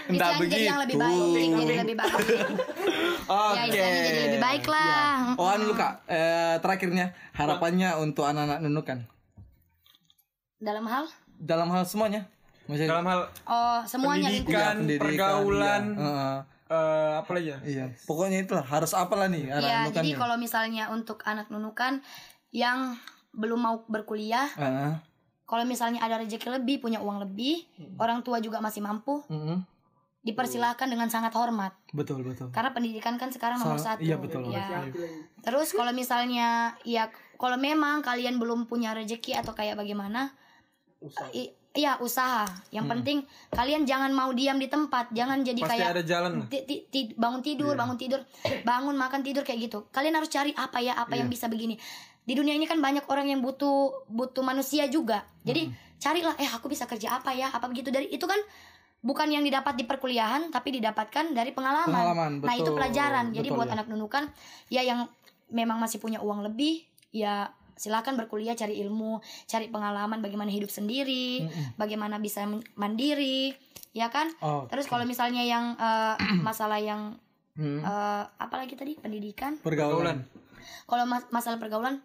[0.06, 1.58] Enggak Istilahnya jadi yang lebih baik begitu.
[1.66, 2.14] jadi lebih baik
[3.26, 3.74] Oke.
[3.74, 9.00] ya jadi lebih baik lah Oh, anu Kak, eh, terakhirnya harapannya untuk anak-anak nunukan
[10.58, 12.30] dalam hal dalam hal semuanya.
[12.66, 16.02] Maksudnya Dalam hal oh semuanya lingkungan pendidikan, pendidikan, pergaulan, iya.
[16.02, 16.38] Heeh.
[16.66, 17.86] eh apa lagi ya Iya.
[18.04, 22.02] Pokoknya itulah harus apalah nih anak ya jadi kalau misalnya untuk anak nunukan
[22.50, 22.98] yang
[23.32, 24.98] belum mau berkuliah Ah,
[25.44, 29.62] kalau misalnya ada rezeki lebih punya uang lebih orang tua juga masih mampu mm-mm.
[30.24, 32.50] dipersilahkan dengan sangat hormat Betul betul.
[32.50, 34.82] karena pendidikan kan sekarang nomor Sa- satu iya, betul, ya.
[35.44, 40.34] terus kalau misalnya ya kalau memang kalian belum punya rezeki atau kayak bagaimana
[41.30, 42.48] i- Iya usaha.
[42.72, 43.18] Yang penting
[43.52, 47.12] kalian jangan mau diam di tempat, jangan jadi pasti kayak ada jalan ti- ti- ti-
[47.20, 48.24] bangun tidur, bangun tidur,
[48.64, 49.92] bangun makan tidur kayak gitu.
[49.92, 51.76] Kalian harus cari apa ya, apa yang bisa begini.
[52.26, 55.28] Di dunia ini kan banyak orang yang butuh butuh manusia juga.
[55.44, 55.70] Jadi
[56.00, 58.40] carilah, eh aku bisa kerja apa ya, apa begitu dari itu kan
[59.06, 61.92] bukan yang didapat di perkuliahan, tapi didapatkan dari pengalaman.
[61.94, 62.78] Pengalaman, nah itu betul.
[62.82, 63.26] pelajaran.
[63.36, 63.74] Jadi Betul, buat ya.
[63.78, 64.24] anak nunukan,
[64.74, 65.06] ya yang
[65.54, 71.44] memang masih punya uang lebih, ya silakan berkuliah cari ilmu cari pengalaman bagaimana hidup sendiri
[71.76, 73.52] bagaimana bisa mandiri
[73.92, 74.64] ya kan Oh.
[74.66, 76.16] terus kalau misalnya yang eh,
[76.48, 77.20] masalah yang
[77.56, 77.80] Hmm.
[77.80, 80.28] eh, apa lagi tadi pendidikan Pergaulan.
[80.84, 82.04] kalau mas- masalah pergaulan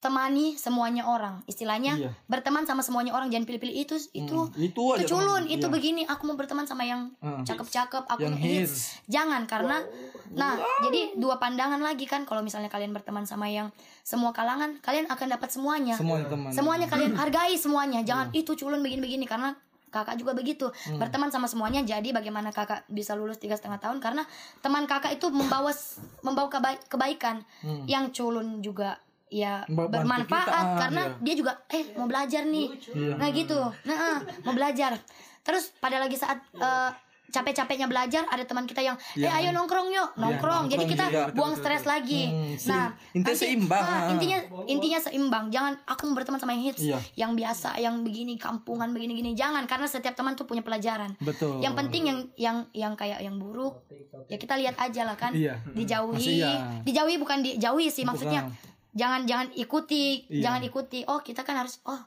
[0.00, 2.10] temani semuanya orang istilahnya Iya.
[2.24, 5.52] berteman sama semuanya orang jangan pilih-pilih itu itu Hmm, itu itu culun teman.
[5.52, 5.70] itu Iya.
[5.70, 7.44] begini aku mau berteman sama yang Hmm.
[7.44, 8.48] cakep-cakep aku Yang hits.
[8.48, 8.80] hits.
[9.06, 9.84] jangan karena
[10.30, 13.68] nah jadi dua pandangan lagi kan kalau misalnya kalian berteman sama yang
[14.00, 16.48] semua kalangan kalian akan dapat semuanya Semuanya teman.
[16.50, 19.52] semuanya kalian hargai semuanya jangan itu culun begini-begini karena
[19.90, 24.22] kakak juga begitu berteman sama semuanya jadi bagaimana kakak bisa lulus tiga setengah tahun karena
[24.60, 25.74] teman kakak itu membawa
[26.20, 27.42] membawa kebai- kebaikan
[27.84, 28.96] yang culun juga
[29.30, 32.66] ya bermanfaat kita, ah, karena dia juga eh mau belajar nih.
[33.14, 33.58] Nah gitu.
[33.86, 34.98] Nah ah, mau belajar.
[35.40, 36.90] Terus pada lagi saat eh,
[37.30, 40.18] capek-capeknya belajar ada teman kita yang eh ayo nongkrong yuk.
[40.18, 40.66] Nongkrong.
[40.66, 41.24] Jadi nongkrong kita juga.
[41.30, 42.26] buang stres lagi.
[42.26, 44.10] Hmm, nah intinya nanti- seimbang, ah, ah.
[44.10, 45.44] intinya intinya seimbang.
[45.48, 46.98] Jangan aku mau berteman sama yang hits Iya.
[47.16, 51.14] yang biasa yang begini kampungan begini gini jangan karena setiap teman tuh punya pelajaran.
[51.18, 51.62] Betul.
[51.62, 53.86] yang penting yang yang yang kayak yang buruk
[54.26, 55.30] ya kita lihat aja lah kan.
[55.30, 55.54] Iya.
[55.70, 56.18] dijauhi.
[56.18, 58.50] Maksudnya- dijauhi bukan dijauhi sih maksudnya
[58.92, 60.42] jangan jangan ikuti Iya.
[60.44, 62.00] jangan ikuti oh kita kan harus oh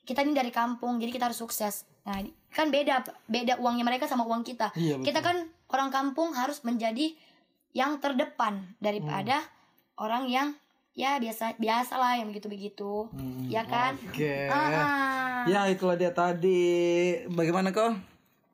[0.00, 4.22] kita ini dari kampung jadi kita harus sukses nah kan beda beda uangnya mereka sama
[4.22, 5.06] uang kita Iya, betul.
[5.06, 5.36] kita kan
[5.68, 7.16] orang kampung harus menjadi
[7.72, 9.50] yang terdepan daripada Hmm.
[10.00, 10.48] orang yang
[10.92, 13.10] ya biasa biasa lah yang begitu begitu
[13.44, 14.34] ya kan Hmm, Oke.
[14.46, 15.42] Ah.
[15.44, 16.62] Ya itulah dia tadi.
[17.28, 17.92] Bagaimana kau?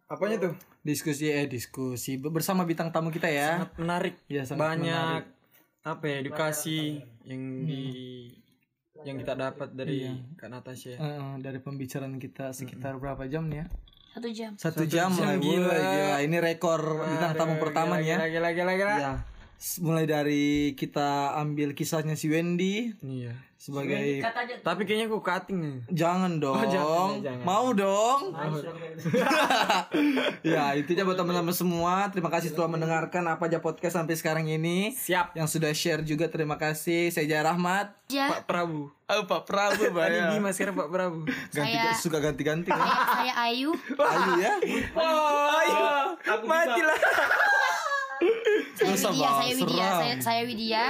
[0.06, 3.60] apanya tuh Diskusi eh diskusi bersama bintang tamu kita ya.
[3.60, 5.20] sangat menarik Iya, sangat banyak
[5.82, 7.82] apa ya edukasi yang di
[9.00, 10.04] yang kita dapat dari
[10.36, 13.66] Kak Natasha Eh, dari pembicaraan kita sekitar berapa jam nih ya?
[14.10, 15.70] satu jam Satu, jam, lah gila.
[15.70, 15.76] gila.
[15.78, 16.16] gila.
[16.26, 18.16] Ini rekor bintang tamu pertama nih ya.
[18.18, 19.12] lagi lagi lagi lagi Ya.
[19.78, 25.58] Mulai dari kita ambil kisahnya si Wendy iya sebagai Kata aja tapi kayaknya aku cutting
[25.60, 25.76] nih.
[25.92, 26.64] Jangan dong.
[26.64, 27.44] jangan, jangan.
[27.44, 28.32] Mau dong.
[30.40, 34.96] ya, intinya buat teman-teman semua, terima kasih telah mendengarkan apa aja podcast sampai sekarang ini.
[34.96, 35.36] siap.
[35.36, 37.12] Yang sudah share juga terima kasih.
[37.12, 37.92] Saya Jaya Rahmat.
[38.08, 38.88] ya Pak Prabu.
[39.06, 41.28] Oh, Pak Prabu, tadi Dimas sekarang Pak Prabu.
[41.54, 42.72] Ganti Saya- suka ganti-ganti.
[42.72, 42.80] Kan.
[42.80, 43.76] saya, saya Ayu.
[43.76, 44.54] Ayo ya.
[44.96, 46.16] oh
[46.48, 46.96] mati lah
[48.76, 50.84] saya Widya saya Widya saya, saya Widya.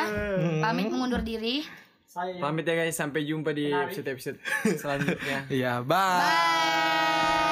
[0.63, 1.65] Pamit mengundur diri
[2.11, 4.43] saya Pamit ya guys, sampai jumpa di episode-episode
[4.83, 5.47] selanjutnya.
[5.47, 5.95] Iya, bye.
[5.95, 7.50] bye.